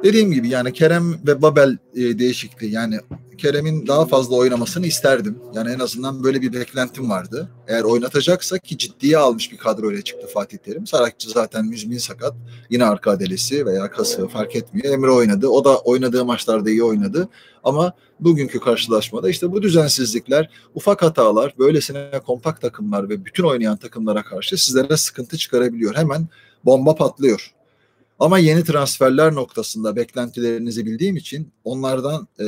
Dediğim 0.05 0.33
gibi 0.33 0.49
yani 0.49 0.73
Kerem 0.73 1.27
ve 1.27 1.43
Babel 1.43 1.79
e, 1.95 2.19
değişikliği 2.19 2.73
yani 2.73 2.99
Kerem'in 3.39 3.87
daha 3.87 4.07
fazla 4.07 4.37
oynamasını 4.37 4.87
isterdim. 4.87 5.39
Yani 5.55 5.71
en 5.71 5.79
azından 5.79 6.25
böyle 6.25 6.43
bir 6.43 6.53
beklentim 6.53 7.11
vardı. 7.11 7.49
Eğer 7.69 7.83
oynatacaksa 7.83 8.59
ki 8.59 8.79
ciddiye 8.79 9.19
almış 9.19 9.53
bir 9.53 9.57
kadro 9.57 9.93
ile 9.93 10.03
çıktı 10.03 10.27
Fatih 10.35 10.59
Terim. 10.59 10.87
Sarakçı 10.87 11.31
zaten 11.31 11.67
müzmin 11.67 11.99
sakat. 11.99 12.35
Yine 12.71 12.85
arka 12.85 13.11
adelesi 13.11 13.67
veya 13.67 13.91
kası 13.91 14.29
fark 14.29 14.57
etmiyor. 14.57 14.95
Emre 14.95 15.11
oynadı. 15.11 15.49
O 15.49 15.65
da 15.65 15.79
oynadığı 15.79 16.25
maçlarda 16.25 16.71
iyi 16.71 16.83
oynadı. 16.83 17.29
Ama 17.65 17.93
bugünkü 18.21 18.61
karşılaşmada 18.61 19.31
işte 19.31 19.53
bu 19.53 19.63
düzensizlikler, 19.63 20.51
ufak 20.75 21.03
hatalar, 21.03 21.55
böylesine 21.59 22.11
kompakt 22.27 22.61
takımlar 22.61 23.09
ve 23.09 23.25
bütün 23.25 23.45
oynayan 23.45 23.77
takımlara 23.77 24.23
karşı 24.23 24.65
sizlere 24.65 24.97
sıkıntı 24.97 25.37
çıkarabiliyor. 25.39 25.95
Hemen 25.95 26.29
bomba 26.65 26.95
patlıyor. 26.95 27.54
Ama 28.21 28.39
yeni 28.39 28.65
transferler 28.65 29.35
noktasında 29.35 29.97
beklentilerinizi 29.97 30.87
bildiğim 30.87 31.17
için 31.17 31.53
onlardan 31.65 32.29
e, 32.41 32.47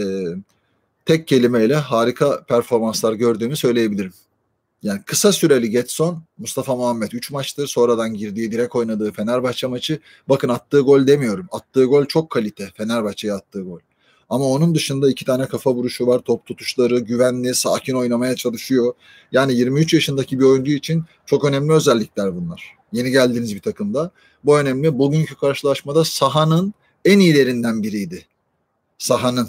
tek 1.07 1.29
kelimeyle 1.29 1.74
harika 1.74 2.44
performanslar 2.44 3.12
gördüğümü 3.12 3.57
söyleyebilirim. 3.57 4.12
Yani 4.83 5.02
kısa 5.07 5.33
süreli 5.33 5.70
Getson, 5.70 6.22
Mustafa 6.38 6.76
Muhammed 6.76 7.12
3 7.12 7.31
maçtır. 7.31 7.66
Sonradan 7.66 8.14
girdiği, 8.14 8.52
direkt 8.52 8.76
oynadığı 8.76 9.12
Fenerbahçe 9.12 9.66
maçı. 9.66 10.00
Bakın 10.29 10.48
attığı 10.48 10.81
gol 10.81 11.07
demiyorum. 11.07 11.46
Attığı 11.52 11.85
gol 11.85 12.05
çok 12.05 12.31
kalite. 12.31 12.70
Fenerbahçe'ye 12.76 13.35
attığı 13.35 13.62
gol. 13.62 13.79
Ama 14.29 14.44
onun 14.44 14.74
dışında 14.74 15.11
iki 15.11 15.24
tane 15.24 15.46
kafa 15.46 15.74
vuruşu 15.74 16.07
var. 16.07 16.18
Top 16.18 16.46
tutuşları, 16.46 16.98
güvenli, 16.98 17.55
sakin 17.55 17.94
oynamaya 17.94 18.37
çalışıyor. 18.37 18.94
Yani 19.33 19.55
23 19.55 19.94
yaşındaki 19.94 20.38
bir 20.38 20.44
oyuncu 20.44 20.72
için 20.72 21.05
çok 21.26 21.44
önemli 21.44 21.72
özellikler 21.72 22.37
bunlar. 22.37 22.76
Yeni 22.92 23.11
geldiğiniz 23.11 23.55
bir 23.55 23.61
takımda. 23.61 24.11
Bu 24.44 24.59
önemli. 24.59 24.99
Bugünkü 24.99 25.35
karşılaşmada 25.35 26.05
sahanın 26.05 26.75
en 27.05 27.18
iyilerinden 27.18 27.83
biriydi. 27.83 28.27
Sahanın. 28.99 29.49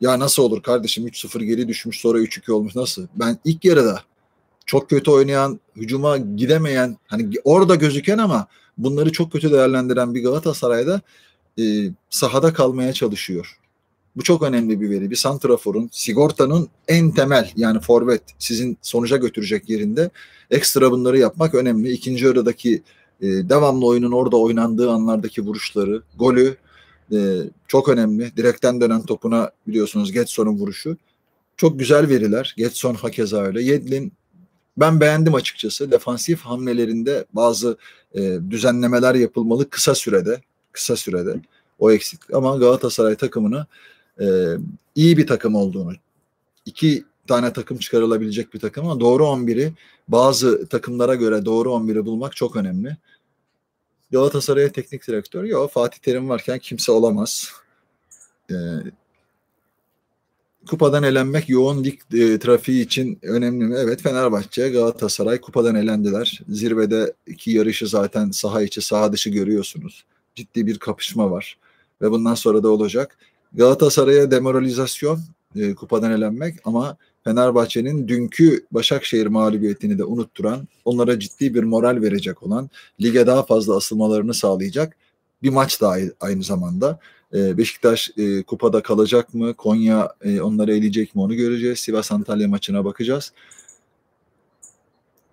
Ya 0.00 0.18
nasıl 0.18 0.42
olur 0.42 0.62
kardeşim 0.62 1.08
3-0 1.08 1.44
geri 1.44 1.68
düşmüş 1.68 2.00
sonra 2.00 2.18
3-2 2.18 2.52
olmuş 2.52 2.76
nasıl? 2.76 3.06
Ben 3.14 3.38
ilk 3.44 3.64
yarıda 3.64 4.02
çok 4.66 4.90
kötü 4.90 5.10
oynayan, 5.10 5.60
hücuma 5.76 6.16
gidemeyen, 6.16 6.96
hani 7.06 7.30
orada 7.44 7.74
gözüken 7.74 8.18
ama 8.18 8.46
bunları 8.78 9.12
çok 9.12 9.32
kötü 9.32 9.52
değerlendiren 9.52 10.14
bir 10.14 10.22
Galatasaray'da 10.22 11.00
e, 11.58 11.62
sahada 12.10 12.52
kalmaya 12.52 12.92
çalışıyor. 12.92 13.58
Bu 14.16 14.22
çok 14.22 14.42
önemli 14.42 14.80
bir 14.80 14.90
veri. 14.90 15.10
Bir 15.10 15.16
santraforun, 15.16 15.88
sigortanın 15.92 16.68
en 16.88 17.10
temel 17.10 17.52
yani 17.56 17.80
forvet 17.80 18.22
sizin 18.38 18.78
sonuca 18.82 19.16
götürecek 19.16 19.70
yerinde 19.70 20.10
ekstra 20.50 20.90
bunları 20.90 21.18
yapmak 21.18 21.54
önemli. 21.54 21.90
İkinci 21.92 22.24
yarıdaki 22.24 22.82
e, 23.20 23.26
devamlı 23.26 23.86
oyunun 23.86 24.12
orada 24.12 24.36
oynandığı 24.36 24.90
anlardaki 24.90 25.42
vuruşları, 25.42 26.02
golü 26.18 26.56
e, 27.12 27.18
çok 27.68 27.88
önemli. 27.88 28.36
Direkten 28.36 28.80
dönen 28.80 29.02
topuna 29.02 29.50
biliyorsunuz 29.66 30.12
Getson'un 30.12 30.58
vuruşu. 30.58 30.96
Çok 31.56 31.78
güzel 31.78 32.08
veriler. 32.08 32.54
Getson 32.56 32.94
hakeza 32.94 33.42
öyle. 33.42 33.62
Yedlin 33.62 34.12
ben 34.76 35.00
beğendim 35.00 35.34
açıkçası. 35.34 35.90
Defansif 35.90 36.40
hamlelerinde 36.40 37.24
bazı 37.32 37.76
e, 38.14 38.38
düzenlemeler 38.50 39.14
yapılmalı 39.14 39.70
kısa 39.70 39.94
sürede. 39.94 40.40
Kısa 40.72 40.96
sürede. 40.96 41.40
O 41.78 41.90
eksik. 41.90 42.34
Ama 42.34 42.56
Galatasaray 42.56 43.16
takımını 43.16 43.66
e, 44.22 44.56
iyi 44.94 45.16
bir 45.16 45.26
takım 45.26 45.54
olduğunu, 45.54 45.92
iki 46.66 47.04
tane 47.26 47.52
takım 47.52 47.78
çıkarılabilecek 47.78 48.54
bir 48.54 48.60
takım 48.60 48.86
ama 48.86 49.00
doğru 49.00 49.24
11'i 49.24 49.72
bazı 50.08 50.66
takımlara 50.66 51.14
göre 51.14 51.44
doğru 51.44 51.68
11'i 51.68 52.06
bulmak 52.06 52.36
çok 52.36 52.56
önemli. 52.56 52.96
Galatasaray'a 54.12 54.72
teknik 54.72 55.08
direktör 55.08 55.44
yok. 55.44 55.70
Fatih 55.70 55.98
Terim 55.98 56.28
varken 56.28 56.58
kimse 56.58 56.92
olamaz. 56.92 57.52
E, 58.50 58.54
kupadan 60.68 61.02
elenmek 61.02 61.48
yoğun 61.48 61.84
lig 61.84 62.00
e, 62.14 62.38
trafiği 62.38 62.84
için 62.84 63.18
önemli 63.22 63.64
mi? 63.64 63.76
Evet 63.78 64.02
Fenerbahçe, 64.02 64.68
Galatasaray 64.68 65.40
kupadan 65.40 65.74
elendiler. 65.74 66.40
Zirvede 66.48 67.12
iki 67.26 67.50
yarışı 67.50 67.86
zaten 67.86 68.30
saha 68.30 68.62
içi 68.62 68.82
saha 68.82 69.12
dışı 69.12 69.30
görüyorsunuz. 69.30 70.04
Ciddi 70.34 70.66
bir 70.66 70.78
kapışma 70.78 71.30
var 71.30 71.58
ve 72.02 72.10
bundan 72.10 72.34
sonra 72.34 72.62
da 72.62 72.68
olacak. 72.68 73.18
Galatasaray'a 73.54 74.30
demoralizasyon 74.30 75.20
e, 75.56 75.74
kupadan 75.74 76.12
elenmek 76.12 76.56
ama 76.64 76.96
Fenerbahçe'nin 77.24 78.08
dünkü 78.08 78.66
Başakşehir 78.70 79.26
mağlubiyetini 79.26 79.98
de 79.98 80.04
unutturan, 80.04 80.68
onlara 80.84 81.18
ciddi 81.20 81.54
bir 81.54 81.62
moral 81.62 82.02
verecek 82.02 82.42
olan, 82.42 82.70
lige 83.00 83.26
daha 83.26 83.42
fazla 83.42 83.76
asılmalarını 83.76 84.34
sağlayacak 84.34 84.96
bir 85.42 85.50
maç 85.50 85.80
daha 85.80 85.96
aynı 86.20 86.42
zamanda. 86.42 86.98
E, 87.34 87.58
Beşiktaş 87.58 88.10
e, 88.16 88.42
kupada 88.42 88.82
kalacak 88.82 89.34
mı? 89.34 89.54
Konya 89.54 90.14
e, 90.22 90.40
onları 90.40 90.74
eleyecek 90.74 91.14
mi? 91.14 91.22
Onu 91.22 91.34
göreceğiz. 91.34 91.78
Sivas 91.78 92.12
Antalya 92.12 92.48
maçına 92.48 92.84
bakacağız. 92.84 93.32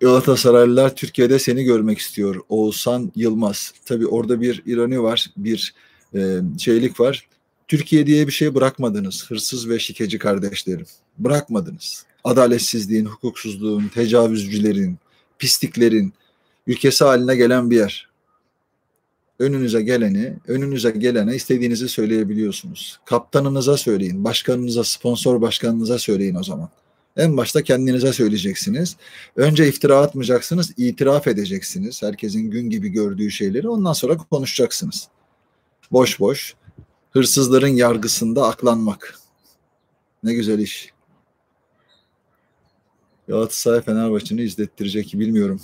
Galatasaraylılar 0.00 0.96
Türkiye'de 0.96 1.38
seni 1.38 1.64
görmek 1.64 1.98
istiyor. 1.98 2.40
Oğuzhan 2.48 3.12
Yılmaz. 3.16 3.72
Tabii 3.84 4.06
orada 4.06 4.40
bir 4.40 4.62
ironi 4.66 5.02
var, 5.02 5.26
bir 5.36 5.74
e, 6.14 6.40
şeylik 6.58 7.00
var. 7.00 7.28
Türkiye 7.70 8.06
diye 8.06 8.26
bir 8.26 8.32
şey 8.32 8.54
bırakmadınız 8.54 9.30
hırsız 9.30 9.68
ve 9.68 9.78
şikeci 9.78 10.18
kardeşlerim. 10.18 10.86
Bırakmadınız. 11.18 12.04
Adaletsizliğin, 12.24 13.04
hukuksuzluğun, 13.04 13.88
tecavüzcülerin, 13.88 14.98
pisliklerin 15.38 16.12
ülkesi 16.66 17.04
haline 17.04 17.36
gelen 17.36 17.70
bir 17.70 17.76
yer. 17.76 18.08
Önünüze 19.38 19.82
geleni, 19.82 20.34
önünüze 20.48 20.90
gelene 20.90 21.34
istediğinizi 21.34 21.88
söyleyebiliyorsunuz. 21.88 23.00
Kaptanınıza 23.04 23.76
söyleyin, 23.76 24.24
başkanınıza, 24.24 24.84
sponsor 24.84 25.40
başkanınıza 25.40 25.98
söyleyin 25.98 26.34
o 26.34 26.42
zaman. 26.42 26.68
En 27.16 27.36
başta 27.36 27.62
kendinize 27.62 28.12
söyleyeceksiniz. 28.12 28.96
Önce 29.36 29.68
iftira 29.68 29.98
atmayacaksınız, 29.98 30.72
itiraf 30.76 31.26
edeceksiniz. 31.26 32.02
Herkesin 32.02 32.50
gün 32.50 32.70
gibi 32.70 32.88
gördüğü 32.88 33.30
şeyleri. 33.30 33.68
Ondan 33.68 33.92
sonra 33.92 34.16
konuşacaksınız. 34.16 35.08
Boş 35.92 36.20
boş 36.20 36.54
hırsızların 37.10 37.68
yargısında 37.68 38.46
aklanmak. 38.46 39.18
Ne 40.22 40.34
güzel 40.34 40.58
iş. 40.58 40.92
Galatasaray 43.28 43.80
Fenerbahçe'ni 43.80 44.42
izlettirecek 44.42 45.14
bilmiyorum. 45.14 45.60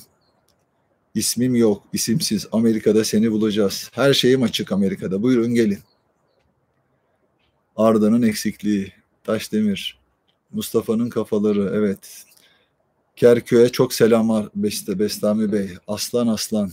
İsmim 1.14 1.54
yok, 1.54 1.82
isimsiz. 1.92 2.46
Amerika'da 2.52 3.04
seni 3.04 3.32
bulacağız. 3.32 3.90
Her 3.92 4.14
şeyim 4.14 4.42
açık 4.42 4.72
Amerika'da. 4.72 5.22
Buyurun 5.22 5.54
gelin. 5.54 5.78
Arda'nın 7.76 8.22
eksikliği. 8.22 8.92
Taşdemir. 9.24 9.98
Mustafa'nın 10.52 11.10
kafaları. 11.10 11.72
Evet. 11.74 12.24
Kerköy'e 13.16 13.68
çok 13.68 13.94
selamlar 13.94 14.48
Beste, 14.54 14.98
Bestami 14.98 15.52
Bey. 15.52 15.70
Aslan 15.86 16.26
aslan. 16.26 16.70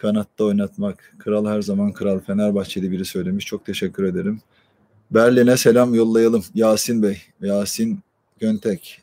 Kanatta 0.00 0.44
oynatmak. 0.44 1.14
Kral 1.18 1.46
her 1.46 1.62
zaman 1.62 1.92
kral. 1.92 2.20
Fenerbahçeli 2.20 2.90
biri 2.90 3.04
söylemiş. 3.04 3.46
Çok 3.46 3.66
teşekkür 3.66 4.04
ederim. 4.04 4.40
Berlin'e 5.10 5.56
selam 5.56 5.94
yollayalım. 5.94 6.44
Yasin 6.54 7.02
Bey. 7.02 7.22
Yasin 7.40 8.00
Göntek. 8.38 9.02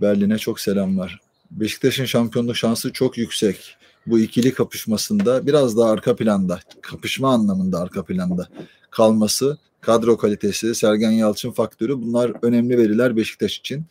Berlin'e 0.00 0.38
çok 0.38 0.60
selamlar. 0.60 1.20
Beşiktaş'ın 1.50 2.04
şampiyonluk 2.04 2.56
şansı 2.56 2.92
çok 2.92 3.18
yüksek. 3.18 3.76
Bu 4.06 4.18
ikili 4.18 4.54
kapışmasında 4.54 5.46
biraz 5.46 5.76
daha 5.76 5.90
arka 5.90 6.16
planda, 6.16 6.60
kapışma 6.80 7.32
anlamında 7.32 7.80
arka 7.80 8.04
planda 8.04 8.48
kalması, 8.90 9.58
kadro 9.80 10.16
kalitesi, 10.16 10.74
Sergen 10.74 11.10
Yalçın 11.10 11.50
faktörü 11.50 12.02
bunlar 12.02 12.32
önemli 12.42 12.78
veriler 12.78 13.16
Beşiktaş 13.16 13.58
için. 13.58 13.84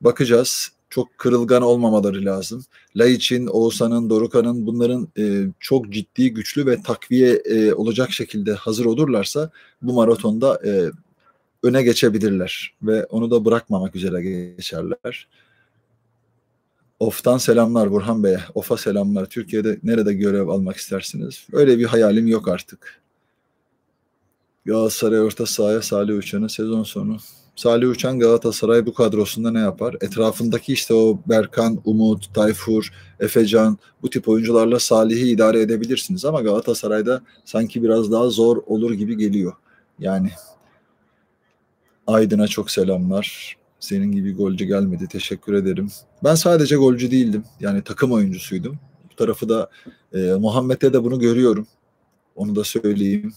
Bakacağız 0.00 0.72
çok 0.90 1.18
kırılgan 1.18 1.62
olmamaları 1.62 2.24
lazım. 2.24 2.64
Laiç'in, 2.96 3.46
Oğuzhan'ın, 3.46 4.10
Dorukan'ın 4.10 4.66
bunların 4.66 5.08
e, 5.18 5.46
çok 5.60 5.90
ciddi, 5.90 6.34
güçlü 6.34 6.66
ve 6.66 6.82
takviye 6.82 7.34
e, 7.34 7.74
olacak 7.74 8.12
şekilde 8.12 8.52
hazır 8.52 8.84
olurlarsa 8.84 9.50
bu 9.82 9.92
maratonda 9.92 10.60
e, 10.66 10.90
öne 11.62 11.82
geçebilirler 11.82 12.74
ve 12.82 13.04
onu 13.04 13.30
da 13.30 13.44
bırakmamak 13.44 13.96
üzere 13.96 14.22
geçerler. 14.22 15.28
Of'tan 17.00 17.38
selamlar 17.38 17.90
Burhan 17.90 18.24
Bey'e. 18.24 18.40
Of'a 18.54 18.76
selamlar. 18.76 19.26
Türkiye'de 19.26 19.78
nerede 19.82 20.14
görev 20.14 20.48
almak 20.48 20.76
istersiniz? 20.76 21.46
Öyle 21.52 21.78
bir 21.78 21.84
hayalim 21.84 22.26
yok 22.26 22.48
artık. 22.48 23.00
Galatasaray 24.64 25.20
orta 25.20 25.46
sahaya 25.46 25.82
Salih 25.82 26.18
Uçan'ın 26.18 26.46
sezon 26.46 26.82
sonu 26.82 27.16
Salih 27.60 27.88
Uçan 27.88 28.18
Galatasaray 28.18 28.86
bu 28.86 28.94
kadrosunda 28.94 29.50
ne 29.50 29.58
yapar? 29.58 29.96
Etrafındaki 30.00 30.72
işte 30.72 30.94
o 30.94 31.18
Berkan, 31.26 31.80
Umut, 31.84 32.34
Tayfur, 32.34 32.92
Efecan 33.20 33.78
bu 34.02 34.10
tip 34.10 34.28
oyuncularla 34.28 34.78
Salih'i 34.78 35.28
idare 35.28 35.60
edebilirsiniz 35.60 36.24
ama 36.24 36.40
Galatasaray'da 36.40 37.22
sanki 37.44 37.82
biraz 37.82 38.12
daha 38.12 38.30
zor 38.30 38.56
olur 38.66 38.92
gibi 38.92 39.16
geliyor. 39.16 39.52
Yani 39.98 40.30
Aydın'a 42.06 42.48
çok 42.48 42.70
selamlar. 42.70 43.56
Senin 43.80 44.12
gibi 44.12 44.34
golcü 44.34 44.64
gelmedi. 44.64 45.08
Teşekkür 45.08 45.54
ederim. 45.54 45.88
Ben 46.24 46.34
sadece 46.34 46.76
golcü 46.76 47.10
değildim. 47.10 47.44
Yani 47.60 47.82
takım 47.82 48.12
oyuncusuydum. 48.12 48.78
Bu 49.12 49.16
tarafı 49.16 49.48
da 49.48 49.70
e, 50.14 50.18
Muhammed'e 50.18 50.92
de 50.92 51.04
bunu 51.04 51.18
görüyorum. 51.18 51.66
Onu 52.36 52.56
da 52.56 52.64
söyleyeyim. 52.64 53.32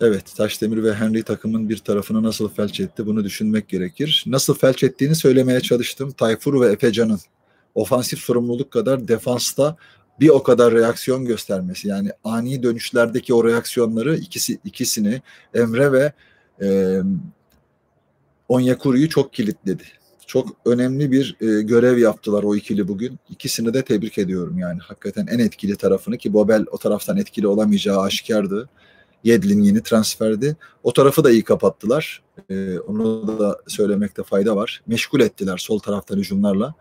Evet, 0.00 0.36
Taşdemir 0.36 0.82
ve 0.82 0.94
Henry 0.94 1.22
takımın 1.22 1.68
bir 1.68 1.78
tarafını 1.78 2.22
nasıl 2.22 2.48
felç 2.48 2.80
etti 2.80 3.06
bunu 3.06 3.24
düşünmek 3.24 3.68
gerekir. 3.68 4.24
Nasıl 4.26 4.54
felç 4.54 4.82
ettiğini 4.82 5.14
söylemeye 5.14 5.60
çalıştım. 5.60 6.12
Tayfur 6.12 6.60
ve 6.60 6.72
Efecan'ın 6.72 7.20
ofansif 7.74 8.18
sorumluluk 8.18 8.70
kadar 8.70 9.08
defansta 9.08 9.76
bir 10.20 10.28
o 10.28 10.42
kadar 10.42 10.74
reaksiyon 10.74 11.24
göstermesi. 11.24 11.88
Yani 11.88 12.10
ani 12.24 12.62
dönüşlerdeki 12.62 13.34
o 13.34 13.44
reaksiyonları 13.44 14.16
ikisi 14.16 14.58
ikisini 14.64 15.22
Emre 15.54 15.92
ve 15.92 16.12
e, 16.62 16.98
Onyekuru'yu 18.48 19.08
çok 19.08 19.32
kilitledi. 19.32 19.82
Çok 20.26 20.56
önemli 20.64 21.12
bir 21.12 21.36
e, 21.40 21.62
görev 21.62 21.98
yaptılar 21.98 22.42
o 22.42 22.56
ikili 22.56 22.88
bugün. 22.88 23.18
İkisini 23.30 23.74
de 23.74 23.82
tebrik 23.82 24.18
ediyorum 24.18 24.58
yani. 24.58 24.78
Hakikaten 24.80 25.26
en 25.26 25.38
etkili 25.38 25.76
tarafını 25.76 26.18
ki 26.18 26.32
Bobel 26.32 26.64
o 26.70 26.78
taraftan 26.78 27.16
etkili 27.16 27.46
olamayacağı 27.46 28.00
aşikardı. 28.00 28.68
Yedlin 29.24 29.62
yeni 29.62 29.82
transferdi. 29.82 30.56
O 30.82 30.92
tarafı 30.92 31.24
da 31.24 31.30
iyi 31.30 31.44
kapattılar. 31.44 32.22
E, 32.50 32.78
onu 32.78 33.38
da 33.38 33.60
söylemekte 33.66 34.22
fayda 34.22 34.56
var. 34.56 34.82
Meşgul 34.86 35.20
ettiler 35.20 35.56
sol 35.58 35.78
taraftan 35.78 36.16
hücumlarla. 36.16 36.74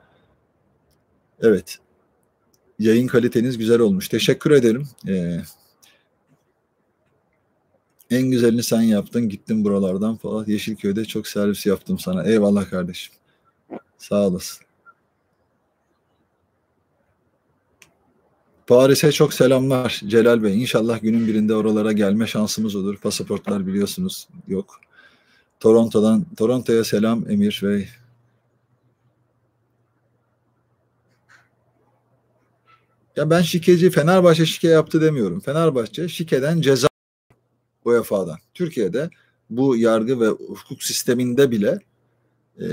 Evet. 1.42 1.80
Yayın 2.80 3.08
kaliteniz 3.08 3.58
güzel 3.58 3.80
olmuş. 3.80 4.10
Teşekkür 4.10 4.52
ederim. 4.52 4.88
Ee, 5.08 5.42
en 8.10 8.32
güzelini 8.32 8.64
sen 8.64 8.82
yaptın. 8.82 9.30
Gittin 9.30 9.64
buralardan 9.64 10.16
falan. 10.18 10.46
Yeşilköy'de 10.48 11.06
çok 11.06 11.28
servis 11.28 11.66
yaptım 11.66 12.00
sana. 12.00 12.24
Eyvallah 12.24 12.70
kardeşim. 12.70 13.14
Sağ 13.98 14.28
olasın. 14.28 14.67
Paris'e 18.68 19.12
çok 19.12 19.34
selamlar 19.34 20.02
Celal 20.08 20.44
Bey. 20.44 20.62
İnşallah 20.62 21.02
günün 21.02 21.28
birinde 21.28 21.56
oralara 21.56 21.92
gelme 21.92 22.28
şansımız 22.28 22.76
olur. 22.76 22.98
Pasaportlar 22.98 23.68
biliyorsunuz 23.68 24.28
yok. 24.48 24.82
Toronto'dan 25.60 26.26
Toronto'ya 26.38 26.84
selam 26.84 27.30
Emir 27.30 27.62
Bey. 27.64 27.90
Ya 33.16 33.30
ben 33.30 33.42
şikeci 33.42 33.90
Fenerbahçe 33.90 34.46
şike 34.46 34.68
yaptı 34.68 35.02
demiyorum. 35.02 35.40
Fenerbahçe 35.40 36.08
şikeden 36.08 36.62
ceza 36.62 36.88
UEFA'dan. 37.86 38.38
Türkiye'de 38.54 39.10
bu 39.50 39.78
yargı 39.78 40.20
ve 40.20 40.28
hukuk 40.28 40.84
sisteminde 40.84 41.52
bile 41.52 41.80
e, 42.60 42.66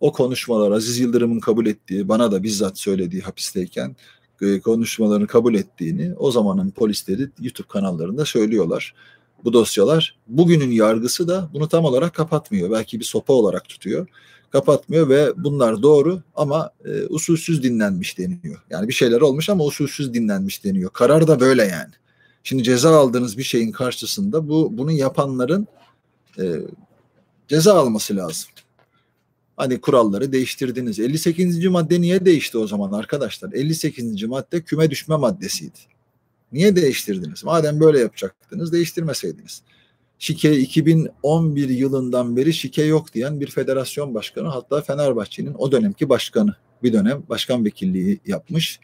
o 0.00 0.12
konuşmalar 0.12 0.70
Aziz 0.70 0.98
Yıldırım'ın 0.98 1.40
kabul 1.40 1.66
ettiği, 1.66 2.08
bana 2.08 2.32
da 2.32 2.42
bizzat 2.42 2.78
söylediği 2.78 3.22
hapisteyken 3.22 3.96
e, 4.46 4.60
konuşmalarını 4.60 5.26
kabul 5.26 5.54
ettiğini 5.54 6.14
o 6.18 6.30
zamanın 6.30 6.70
polisleri 6.70 7.28
YouTube 7.40 7.68
kanallarında 7.68 8.24
söylüyorlar. 8.24 8.94
Bu 9.44 9.52
dosyalar 9.52 10.16
bugünün 10.26 10.70
yargısı 10.70 11.28
da 11.28 11.50
bunu 11.52 11.68
tam 11.68 11.84
olarak 11.84 12.14
kapatmıyor. 12.14 12.70
Belki 12.70 13.00
bir 13.00 13.04
sopa 13.04 13.32
olarak 13.32 13.68
tutuyor 13.68 14.06
kapatmıyor 14.54 15.08
ve 15.08 15.32
bunlar 15.36 15.82
doğru 15.82 16.22
ama 16.34 16.70
e, 16.84 17.06
usulsüz 17.06 17.62
dinlenmiş 17.62 18.18
deniyor. 18.18 18.62
Yani 18.70 18.88
bir 18.88 18.92
şeyler 18.92 19.20
olmuş 19.20 19.50
ama 19.50 19.64
usulsüz 19.64 20.14
dinlenmiş 20.14 20.64
deniyor. 20.64 20.90
Karar 20.90 21.26
da 21.26 21.40
böyle 21.40 21.64
yani. 21.64 21.92
Şimdi 22.44 22.62
ceza 22.62 22.98
aldığınız 22.98 23.38
bir 23.38 23.42
şeyin 23.42 23.72
karşısında 23.72 24.48
bu 24.48 24.70
bunu 24.72 24.92
yapanların 24.92 25.66
e, 26.38 26.44
ceza 27.48 27.74
alması 27.74 28.16
lazım. 28.16 28.50
Hani 29.56 29.80
kuralları 29.80 30.32
değiştirdiniz. 30.32 31.00
58. 31.00 31.66
madde 31.66 32.00
niye 32.00 32.24
değişti 32.24 32.58
o 32.58 32.66
zaman 32.66 32.92
arkadaşlar? 32.92 33.52
58. 33.52 34.22
madde 34.22 34.62
küme 34.62 34.90
düşme 34.90 35.16
maddesiydi. 35.16 35.78
Niye 36.52 36.76
değiştirdiniz? 36.76 37.44
Madem 37.44 37.80
böyle 37.80 37.98
yapacaktınız 37.98 38.72
değiştirmeseydiniz. 38.72 39.62
Şike 40.18 40.58
2011 40.58 41.68
yılından 41.68 42.36
beri 42.36 42.54
şike 42.54 42.82
yok 42.82 43.14
diyen 43.14 43.40
bir 43.40 43.50
federasyon 43.50 44.14
başkanı 44.14 44.48
hatta 44.48 44.80
Fenerbahçe'nin 44.80 45.54
o 45.54 45.72
dönemki 45.72 46.08
başkanı 46.08 46.56
bir 46.82 46.92
dönem 46.92 47.22
başkan 47.28 47.64
vekilliği 47.64 48.20
yapmış 48.26 48.80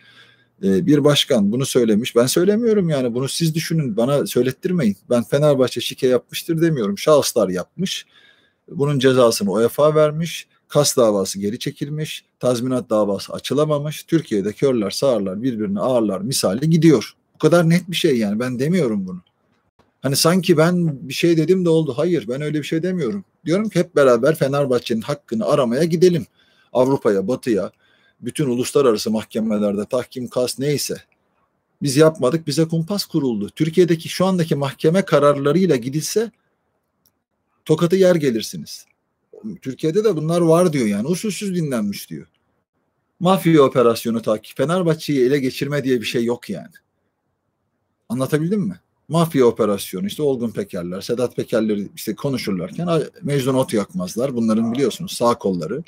ee, 0.62 0.86
bir 0.86 1.04
başkan 1.04 1.52
bunu 1.52 1.66
söylemiş. 1.66 2.16
Ben 2.16 2.26
söylemiyorum 2.26 2.88
yani 2.88 3.14
bunu 3.14 3.28
siz 3.28 3.54
düşünün 3.54 3.96
bana 3.96 4.26
söylettirmeyin. 4.26 4.96
Ben 5.10 5.22
Fenerbahçe 5.22 5.80
şike 5.80 6.06
yapmıştır 6.06 6.62
demiyorum. 6.62 6.98
Şahıslar 6.98 7.48
yapmış. 7.48 8.06
Bunun 8.68 8.98
cezasını 8.98 9.50
UEFA 9.50 9.94
vermiş. 9.94 10.48
Kas 10.70 10.96
davası 10.96 11.38
geri 11.38 11.58
çekilmiş. 11.58 12.24
Tazminat 12.40 12.90
davası 12.90 13.32
açılamamış. 13.32 14.02
Türkiye'de 14.02 14.52
körler 14.52 14.90
sağırlar 14.90 15.42
birbirini 15.42 15.80
ağırlar 15.80 16.20
misali 16.20 16.70
gidiyor. 16.70 17.14
Bu 17.34 17.38
kadar 17.38 17.70
net 17.70 17.90
bir 17.90 17.96
şey 17.96 18.18
yani 18.18 18.40
ben 18.40 18.58
demiyorum 18.58 19.06
bunu. 19.06 19.22
Hani 20.02 20.16
sanki 20.16 20.56
ben 20.56 21.08
bir 21.08 21.14
şey 21.14 21.36
dedim 21.36 21.64
de 21.64 21.68
oldu. 21.68 21.94
Hayır 21.96 22.28
ben 22.28 22.40
öyle 22.40 22.58
bir 22.58 22.64
şey 22.64 22.82
demiyorum. 22.82 23.24
Diyorum 23.44 23.68
ki 23.68 23.78
hep 23.78 23.96
beraber 23.96 24.34
Fenerbahçe'nin 24.34 25.00
hakkını 25.00 25.46
aramaya 25.46 25.84
gidelim. 25.84 26.26
Avrupa'ya, 26.72 27.28
Batı'ya, 27.28 27.70
bütün 28.20 28.46
uluslararası 28.46 29.10
mahkemelerde 29.10 29.84
tahkim, 29.84 30.28
kas 30.28 30.58
neyse. 30.58 30.96
Biz 31.82 31.96
yapmadık 31.96 32.46
bize 32.46 32.64
kumpas 32.68 33.04
kuruldu. 33.04 33.50
Türkiye'deki 33.50 34.08
şu 34.08 34.26
andaki 34.26 34.54
mahkeme 34.54 35.02
kararlarıyla 35.02 35.76
gidilse 35.76 36.30
tokatı 37.64 37.96
yer 37.96 38.14
gelirsiniz. 38.14 38.89
Türkiye'de 39.62 40.04
de 40.04 40.16
bunlar 40.16 40.40
var 40.40 40.72
diyor 40.72 40.86
yani 40.86 41.06
usulsüz 41.06 41.54
dinlenmiş 41.54 42.10
diyor. 42.10 42.26
Mafya 43.20 43.62
operasyonu 43.62 44.22
takip, 44.22 44.56
Fenerbahçe'yi 44.56 45.26
ele 45.26 45.38
geçirme 45.38 45.84
diye 45.84 46.00
bir 46.00 46.06
şey 46.06 46.24
yok 46.24 46.50
yani. 46.50 46.74
Anlatabildim 48.08 48.60
mi? 48.60 48.80
mafya 49.10 49.46
operasyonu 49.46 50.06
işte 50.06 50.22
Olgun 50.22 50.50
Pekerler, 50.50 51.00
Sedat 51.00 51.36
Pekerler 51.36 51.78
işte 51.96 52.14
konuşurlarken 52.14 52.88
Mecnun 53.22 53.54
Ot 53.54 53.74
yakmazlar. 53.74 54.34
Bunların 54.34 54.72
biliyorsunuz 54.72 55.12
sağ 55.12 55.38
kolları. 55.38 55.82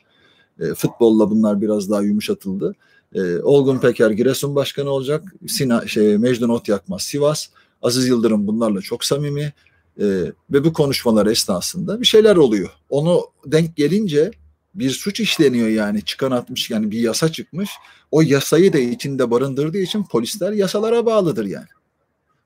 E, 0.61 0.75
futbolla 0.75 1.31
bunlar 1.31 1.61
biraz 1.61 1.91
daha 1.91 2.03
yumuşatıldı. 2.03 2.75
E, 3.15 3.39
Olgun 3.39 3.79
Peker 3.79 4.11
Giresun 4.11 4.55
Başkanı 4.55 4.91
olacak. 4.91 5.35
Sina, 5.47 5.87
şey, 5.87 6.19
Mecnun 6.19 6.49
Ot 6.49 6.69
yakmaz 6.69 7.03
Sivas. 7.03 7.49
Aziz 7.83 8.09
Yıldırım 8.09 8.47
bunlarla 8.47 8.81
çok 8.81 9.05
samimi. 9.05 9.53
E, 10.01 10.05
ve 10.51 10.65
bu 10.65 10.73
konuşmalar 10.73 11.27
esnasında 11.27 12.01
bir 12.01 12.07
şeyler 12.07 12.37
oluyor. 12.37 12.71
Onu 12.89 13.27
denk 13.47 13.77
gelince 13.77 14.31
bir 14.75 14.91
suç 14.91 15.21
işleniyor 15.21 15.69
yani 15.69 16.05
çıkan 16.05 16.31
atmış 16.31 16.71
yani 16.71 16.91
bir 16.91 17.01
yasa 17.01 17.33
çıkmış. 17.33 17.71
O 18.11 18.23
yasayı 18.23 18.73
da 18.73 18.79
içinde 18.79 19.31
barındırdığı 19.31 19.79
için 19.79 20.05
polisler 20.05 20.53
yasalara 20.53 21.07
bağlıdır 21.07 21.45
yani 21.45 21.67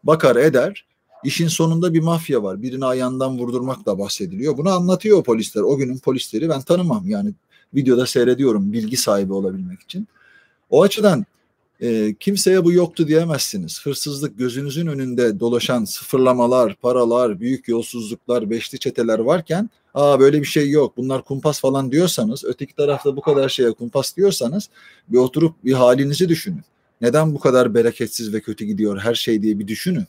bakar 0.04 0.36
eder. 0.36 0.86
İşin 1.24 1.48
sonunda 1.48 1.94
bir 1.94 2.00
mafya 2.00 2.42
var. 2.42 2.62
Birini 2.62 2.84
ayağından 2.84 3.38
vurdurmakla 3.38 3.98
bahsediliyor. 3.98 4.56
Bunu 4.56 4.70
anlatıyor 4.70 5.24
polisler. 5.24 5.62
O 5.62 5.76
günün 5.76 5.98
polisleri 5.98 6.48
ben 6.48 6.62
tanımam. 6.62 7.08
Yani 7.08 7.32
videoda 7.74 8.06
seyrediyorum 8.06 8.72
bilgi 8.72 8.96
sahibi 8.96 9.32
olabilmek 9.32 9.80
için. 9.80 10.08
O 10.70 10.82
açıdan 10.82 11.26
e, 11.80 12.14
kimseye 12.20 12.64
bu 12.64 12.72
yoktu 12.72 13.08
diyemezsiniz. 13.08 13.86
Hırsızlık 13.86 14.38
gözünüzün 14.38 14.86
önünde 14.86 15.40
dolaşan 15.40 15.84
sıfırlamalar, 15.84 16.74
paralar, 16.74 17.40
büyük 17.40 17.68
yolsuzluklar, 17.68 18.50
beşli 18.50 18.78
çeteler 18.78 19.18
varken 19.18 19.70
aa 19.94 20.20
böyle 20.20 20.40
bir 20.40 20.46
şey 20.46 20.70
yok 20.70 20.96
bunlar 20.96 21.24
kumpas 21.24 21.60
falan 21.60 21.92
diyorsanız 21.92 22.44
öteki 22.44 22.74
tarafta 22.74 23.16
bu 23.16 23.20
kadar 23.20 23.48
şeye 23.48 23.72
kumpas 23.72 24.16
diyorsanız 24.16 24.68
bir 25.08 25.18
oturup 25.18 25.64
bir 25.64 25.72
halinizi 25.72 26.28
düşünün. 26.28 26.62
Neden 27.00 27.34
bu 27.34 27.38
kadar 27.38 27.74
bereketsiz 27.74 28.34
ve 28.34 28.40
kötü 28.40 28.64
gidiyor 28.64 28.98
her 28.98 29.14
şey 29.14 29.42
diye 29.42 29.58
bir 29.58 29.68
düşünün. 29.68 30.04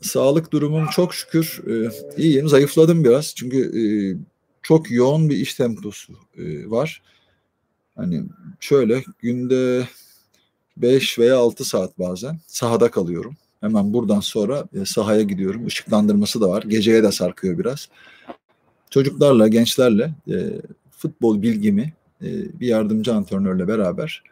Sağlık 0.00 0.52
durumum 0.52 0.86
çok 0.86 1.14
şükür 1.14 1.62
e, 1.66 1.90
iyiyim. 2.16 2.48
Zayıfladım 2.48 3.04
biraz. 3.04 3.34
Çünkü 3.34 3.58
e, 3.80 3.84
çok 4.62 4.90
yoğun 4.90 5.28
bir 5.28 5.36
iş 5.36 5.54
temposu 5.54 6.12
e, 6.38 6.70
var. 6.70 7.02
Hani 7.96 8.22
şöyle 8.60 9.04
günde 9.18 9.88
5 10.76 11.18
veya 11.18 11.38
6 11.38 11.64
saat 11.64 11.98
bazen 11.98 12.38
sahada 12.46 12.90
kalıyorum. 12.90 13.36
Hemen 13.60 13.92
buradan 13.92 14.20
sonra 14.20 14.64
e, 14.80 14.84
sahaya 14.84 15.22
gidiyorum. 15.22 15.66
Işıklandırması 15.66 16.40
da 16.40 16.48
var. 16.48 16.62
Geceye 16.62 17.02
de 17.02 17.12
sarkıyor 17.12 17.58
biraz. 17.58 17.88
Çocuklarla, 18.90 19.48
gençlerle 19.48 20.14
e, 20.28 20.36
futbol 20.90 21.42
bilgimi 21.42 21.92
e, 22.22 22.60
bir 22.60 22.66
yardımcı 22.66 23.14
antrenörle 23.14 23.68
beraber 23.68 24.22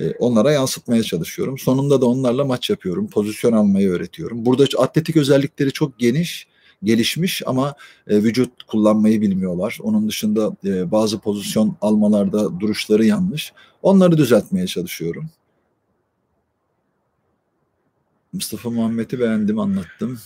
e, 0.00 0.10
onlara 0.10 0.52
yansıtmaya 0.52 1.02
çalışıyorum. 1.02 1.58
Sonunda 1.58 2.00
da 2.00 2.06
onlarla 2.06 2.44
maç 2.44 2.70
yapıyorum. 2.70 3.08
Pozisyon 3.08 3.52
almayı 3.52 3.88
öğretiyorum. 3.90 4.46
Burada 4.46 4.64
atletik 4.78 5.16
özellikleri 5.16 5.72
çok 5.72 5.98
geniş, 5.98 6.46
gelişmiş 6.84 7.42
ama 7.46 7.74
e, 8.06 8.16
vücut 8.16 8.62
kullanmayı 8.62 9.20
bilmiyorlar. 9.20 9.78
Onun 9.82 10.08
dışında 10.08 10.56
bazı 10.90 11.18
pozisyon 11.18 11.76
almalarda 11.80 12.60
duruşları 12.60 13.04
yanlış. 13.04 13.52
Onları 13.82 14.18
düzeltmeye 14.18 14.66
çalışıyorum. 14.66 15.30
Mustafa 18.32 18.70
Muhammed'i 18.70 19.20
beğendim, 19.20 19.58
anlattım. 19.58 20.18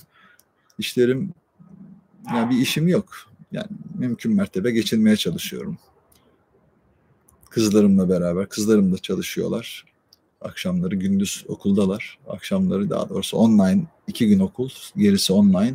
İşlerim 0.79 1.35
Yani 2.35 2.51
bir 2.51 2.57
işim 2.57 2.89
yok. 2.89 3.09
Yani 3.53 3.69
mümkün 3.99 4.35
mertebe 4.35 4.71
geçinmeye 4.71 5.17
çalışıyorum. 5.17 5.79
Kızlarımla 7.51 8.09
beraber. 8.09 8.49
Kızlarım 8.49 8.93
da 8.93 8.99
çalışıyorlar. 8.99 9.85
Akşamları 10.41 10.95
gündüz 10.95 11.45
okuldalar. 11.49 12.19
Akşamları 12.29 12.91
daha 12.91 13.09
doğrusu 13.09 13.37
online. 13.37 13.83
iki 14.07 14.29
gün 14.29 14.39
okul. 14.39 14.69
Gerisi 14.97 15.33
online. 15.33 15.75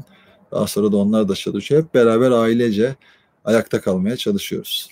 Daha 0.51 0.67
sonra 0.67 0.91
da 0.91 0.97
onlar 0.97 1.29
da 1.29 1.35
çalışıyor. 1.35 1.83
Hep 1.83 1.93
beraber 1.93 2.31
ailece 2.31 2.95
ayakta 3.45 3.81
kalmaya 3.81 4.17
çalışıyoruz. 4.17 4.89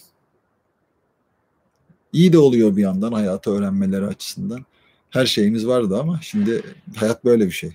İyi 2.14 2.34
de 2.34 2.39
oluyor 2.39 2.78
bir 2.78 2.82
yandan 2.82 3.14
hayatı 3.14 3.51
öğrenmeleri 3.51 4.05
açısından. 4.05 4.66
Her 5.10 5.26
şeyimiz 5.26 5.68
vardı 5.68 5.99
ama 5.99 6.20
şimdi 6.22 6.64
hayat 6.95 7.26
böyle 7.26 7.45
bir 7.45 7.51
şey. 7.51 7.72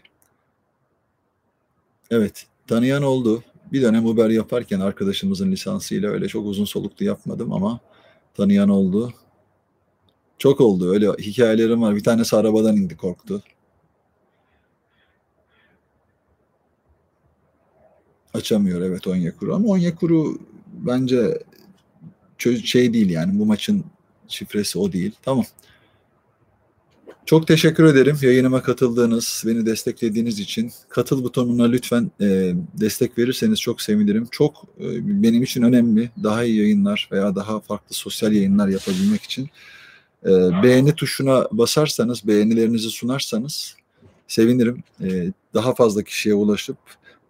Evet, 2.11 2.47
tanıyan 2.66 3.03
oldu. 3.03 3.43
Bir 3.72 3.82
dönem 3.82 4.07
Uber 4.07 4.30
yaparken 4.30 4.80
arkadaşımızın 4.80 5.53
lisansıyla 5.53 6.11
öyle 6.11 6.28
çok 6.28 6.47
uzun 6.47 6.64
soluklu 6.64 7.05
yapmadım 7.05 7.53
ama 7.53 7.80
tanıyan 8.35 8.68
oldu. 8.68 9.12
Çok 10.39 10.61
oldu. 10.61 10.91
Öyle 10.91 11.09
hikayelerim 11.09 11.82
var. 11.82 11.97
Bir 11.97 12.05
tanesi 12.05 12.37
arabadan 12.37 12.76
indi 12.76 12.97
korktu. 12.97 13.43
Açamıyor 18.35 18.80
evet 18.80 19.07
Onyekuru 19.07 19.55
ama 19.55 19.68
Onyekuru 19.68 20.39
bence 20.72 21.43
şey 22.64 22.93
değil 22.93 23.11
yani 23.11 23.39
bu 23.39 23.47
maçın 23.47 23.85
şifresi 24.28 24.78
o 24.78 24.93
değil. 24.93 25.12
Tamam. 25.22 25.45
Çok 27.26 27.47
teşekkür 27.47 27.85
ederim 27.85 28.16
yayınıma 28.22 28.62
katıldığınız, 28.62 29.45
beni 29.47 29.66
desteklediğiniz 29.66 30.41
için. 30.41 30.72
Katıl 30.89 31.24
butonuna 31.24 31.64
lütfen 31.64 32.11
e, 32.20 32.55
destek 32.80 33.18
verirseniz 33.18 33.61
çok 33.61 33.82
sevinirim. 33.82 34.28
Çok 34.30 34.64
e, 34.80 35.22
benim 35.22 35.43
için 35.43 35.62
önemli. 35.62 36.11
Daha 36.22 36.45
iyi 36.45 36.57
yayınlar 36.57 37.09
veya 37.12 37.37
daha 37.37 37.61
farklı 37.61 37.97
sosyal 37.97 38.32
yayınlar 38.32 38.68
yapabilmek 38.68 39.22
için. 39.22 39.49
E, 40.24 40.30
beğeni 40.62 40.95
tuşuna 40.95 41.49
basarsanız, 41.53 42.26
beğenilerinizi 42.26 42.91
sunarsanız 42.91 43.76
sevinirim. 44.28 44.82
E, 45.01 45.32
daha 45.55 45.74
fazla 45.74 46.03
kişiye 46.03 46.35
ulaşıp 46.35 46.76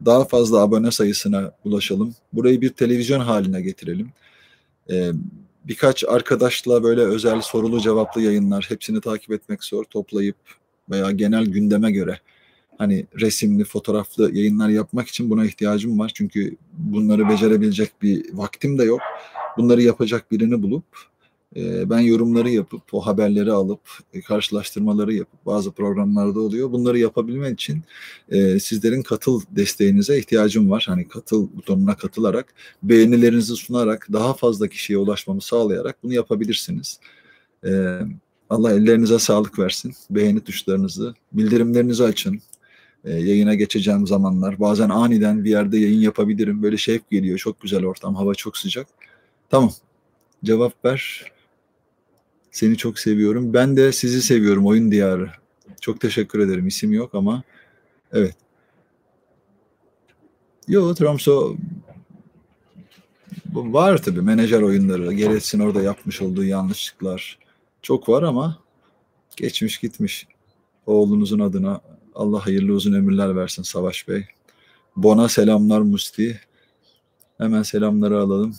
daha 0.05 0.25
fazla 0.25 0.61
abone 0.61 0.91
sayısına 0.91 1.53
ulaşalım. 1.65 2.15
Burayı 2.33 2.61
bir 2.61 2.69
televizyon 2.69 3.21
haline 3.21 3.63
getirelim. 3.63 4.13
E, 4.91 5.11
birkaç 5.65 6.05
arkadaşla 6.05 6.83
böyle 6.83 7.01
özel 7.01 7.41
sorulu 7.41 7.81
cevaplı 7.81 8.23
yayınlar 8.23 8.67
hepsini 8.69 9.01
takip 9.01 9.33
etmek 9.33 9.65
zor 9.65 9.85
toplayıp 9.85 10.37
veya 10.91 11.11
genel 11.11 11.47
gündeme 11.47 11.93
göre 11.93 12.21
hani 12.79 13.07
resimli 13.21 13.65
fotoğraflı 13.65 14.37
yayınlar 14.37 14.69
yapmak 14.69 15.09
için 15.09 15.31
buna 15.31 15.45
ihtiyacım 15.45 15.99
var. 15.99 16.13
Çünkü 16.15 16.57
bunları 16.73 17.29
becerebilecek 17.29 18.03
bir 18.03 18.35
vaktim 18.35 18.79
de 18.79 18.85
yok. 18.85 19.01
Bunları 19.57 19.83
yapacak 19.83 20.33
birini 20.33 20.63
bulup 20.63 20.85
ee, 21.57 21.91
ben 21.91 21.99
yorumları 22.01 22.51
yapıp, 22.51 22.95
o 22.95 23.01
haberleri 23.07 23.53
alıp, 23.53 23.81
e, 24.15 24.21
karşılaştırmaları 24.21 25.15
yapıp 25.15 25.47
bazı 25.47 25.73
programlarda 25.73 26.41
oluyor. 26.41 26.73
Bunları 26.73 26.99
yapabilmek 26.99 27.61
için 27.61 27.83
e, 28.29 28.61
sizlerin 28.61 29.03
katıl 29.03 29.41
desteğinize 29.51 30.19
ihtiyacım 30.19 30.71
var. 30.71 30.85
Hani 30.89 31.09
katıl 31.09 31.49
butonuna 31.57 31.97
katılarak, 31.97 32.55
beğenilerinizi 32.83 33.57
sunarak, 33.57 34.09
daha 34.13 34.35
fazla 34.35 34.69
kişiye 34.69 34.99
ulaşmamı 34.99 35.41
sağlayarak 35.43 35.97
bunu 36.03 36.15
yapabilirsiniz. 36.15 37.01
E, 37.67 37.99
Allah 38.51 38.73
ellerinize 38.73 39.19
sağlık 39.19 39.59
versin. 39.59 39.95
Beğeni 40.11 40.41
tuşlarınızı, 40.41 41.15
bildirimlerinizi 41.33 42.05
açın. 42.05 42.41
E, 43.05 43.13
yayına 43.13 43.55
geçeceğim 43.55 44.07
zamanlar. 44.07 44.61
Bazen 44.61 44.89
aniden 44.89 45.45
bir 45.45 45.51
yerde 45.51 45.79
yayın 45.79 46.01
yapabilirim. 46.01 46.63
Böyle 46.63 46.77
şevk 46.77 47.11
geliyor. 47.11 47.39
Çok 47.39 47.61
güzel 47.61 47.85
ortam. 47.85 48.15
Hava 48.15 48.35
çok 48.35 48.57
sıcak. 48.57 48.87
Tamam. 49.51 49.73
Cevap 50.45 50.85
ver. 50.85 51.34
Seni 52.55 52.77
çok 52.77 52.99
seviyorum. 52.99 53.55
Ben 53.55 53.77
de 53.77 53.93
sizi 53.93 54.23
seviyorum 54.23 54.67
oyun 54.67 54.91
diyarı. 54.91 55.31
Çok 55.81 56.01
teşekkür 56.01 56.39
ederim. 56.39 56.67
İsim 56.67 56.93
yok 56.93 57.15
ama 57.15 57.43
evet. 58.13 58.35
Yo 60.69 60.95
Tromso 60.95 61.57
var 63.55 64.03
tabi 64.03 64.21
menajer 64.21 64.63
oyunları. 64.63 65.13
Geretsin 65.13 65.61
orada 65.61 65.83
yapmış 65.83 66.23
olduğu 66.23 66.45
yanlışlıklar 66.45 67.39
çok 67.83 68.09
var 68.09 68.23
ama 68.23 68.59
geçmiş 69.37 69.79
gitmiş. 69.79 70.27
Oğlunuzun 70.87 71.41
adına 71.41 71.81
Allah 72.15 72.47
hayırlı 72.47 72.73
uzun 72.73 72.93
ömürler 72.93 73.37
versin 73.37 73.63
Savaş 73.63 74.09
Bey. 74.09 74.27
Bona 74.97 75.29
selamlar 75.29 75.81
Musti. 75.81 76.41
Hemen 77.39 77.63
selamları 77.63 78.19
alalım. 78.19 78.55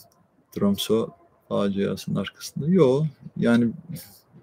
Tromso 0.52 1.10
faciasının 1.50 2.16
arkasında. 2.16 2.68
Yok. 2.68 3.06
Yani 3.38 3.68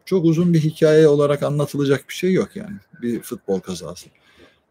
çok 0.05 0.25
uzun 0.25 0.55
bir 0.55 0.61
hikaye 0.61 1.09
olarak 1.09 1.43
anlatılacak 1.43 2.09
bir 2.09 2.15
şey 2.15 2.33
yok 2.33 2.57
yani. 2.57 2.77
Bir 3.03 3.23
futbol 3.23 3.61
kazası. 3.61 4.07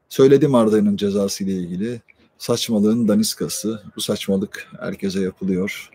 Söyledim 0.09 0.55
Arda'nın 0.55 0.97
cezası 0.97 1.43
ile 1.43 1.51
ilgili. 1.51 2.01
Saçmalığın 2.37 3.07
daniskası. 3.07 3.83
Bu 3.95 4.01
saçmalık 4.01 4.67
herkese 4.79 5.21
yapılıyor. 5.21 5.89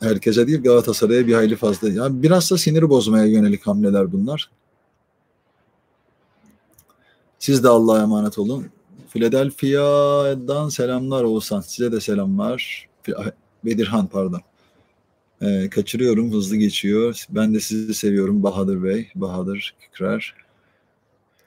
Herkese 0.00 0.46
değil 0.46 0.62
Galatasaray'a 0.62 1.26
bir 1.26 1.34
hayli 1.34 1.56
fazla. 1.56 1.88
Yani 1.88 2.22
biraz 2.22 2.50
da 2.50 2.58
sinir 2.58 2.88
bozmaya 2.88 3.24
yönelik 3.24 3.66
hamleler 3.66 4.12
bunlar. 4.12 4.50
Siz 7.38 7.64
de 7.64 7.68
Allah'a 7.68 8.02
emanet 8.02 8.38
olun. 8.38 8.66
Philadelphia'dan 9.08 10.68
selamlar 10.68 11.24
Oğuzhan. 11.24 11.60
Size 11.60 11.92
de 11.92 12.00
selamlar. 12.00 12.88
Bedirhan 13.64 14.06
pardon. 14.06 14.40
E, 15.42 15.70
kaçırıyorum, 15.70 16.32
hızlı 16.32 16.56
geçiyor. 16.56 17.24
Ben 17.30 17.54
de 17.54 17.60
sizi 17.60 17.94
seviyorum 17.94 18.42
Bahadır 18.42 18.84
Bey, 18.84 19.08
Bahadır 19.14 19.74
Kükrer. 19.80 20.34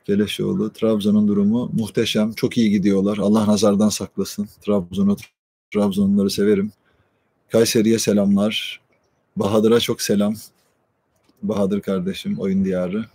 Geleşoğlu. 0.06 0.74
Trabzon'un 0.74 1.28
durumu 1.28 1.70
muhteşem. 1.74 2.34
Çok 2.34 2.58
iyi 2.58 2.70
gidiyorlar. 2.70 3.18
Allah 3.18 3.48
nazardan 3.48 3.89
saklasın. 3.89 4.50
Trabzon'u, 4.62 5.18
Trabzonluları 5.74 6.30
severim. 6.30 6.72
Kayseri'ye 7.52 8.00
selamlar. 8.00 8.82
Bahadır'a 9.36 9.80
çok 9.80 10.02
selam. 10.02 10.36
Bahadır 11.44 11.82
kardeşim, 11.82 12.39
oyun 12.39 12.66
diyarı. 12.66 13.06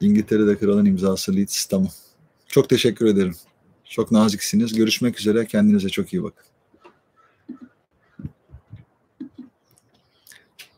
İngiltere'de 0.00 0.58
kralın 0.58 0.84
imzası 0.84 1.36
Leeds 1.36 1.64
tamam. 1.64 1.90
Çok 2.46 2.68
teşekkür 2.68 3.06
ederim. 3.06 3.34
Çok 3.84 4.12
naziksiniz. 4.12 4.74
Görüşmek 4.74 5.20
üzere. 5.20 5.46
Kendinize 5.46 5.88
çok 5.88 6.12
iyi 6.12 6.22
bakın. 6.22 6.46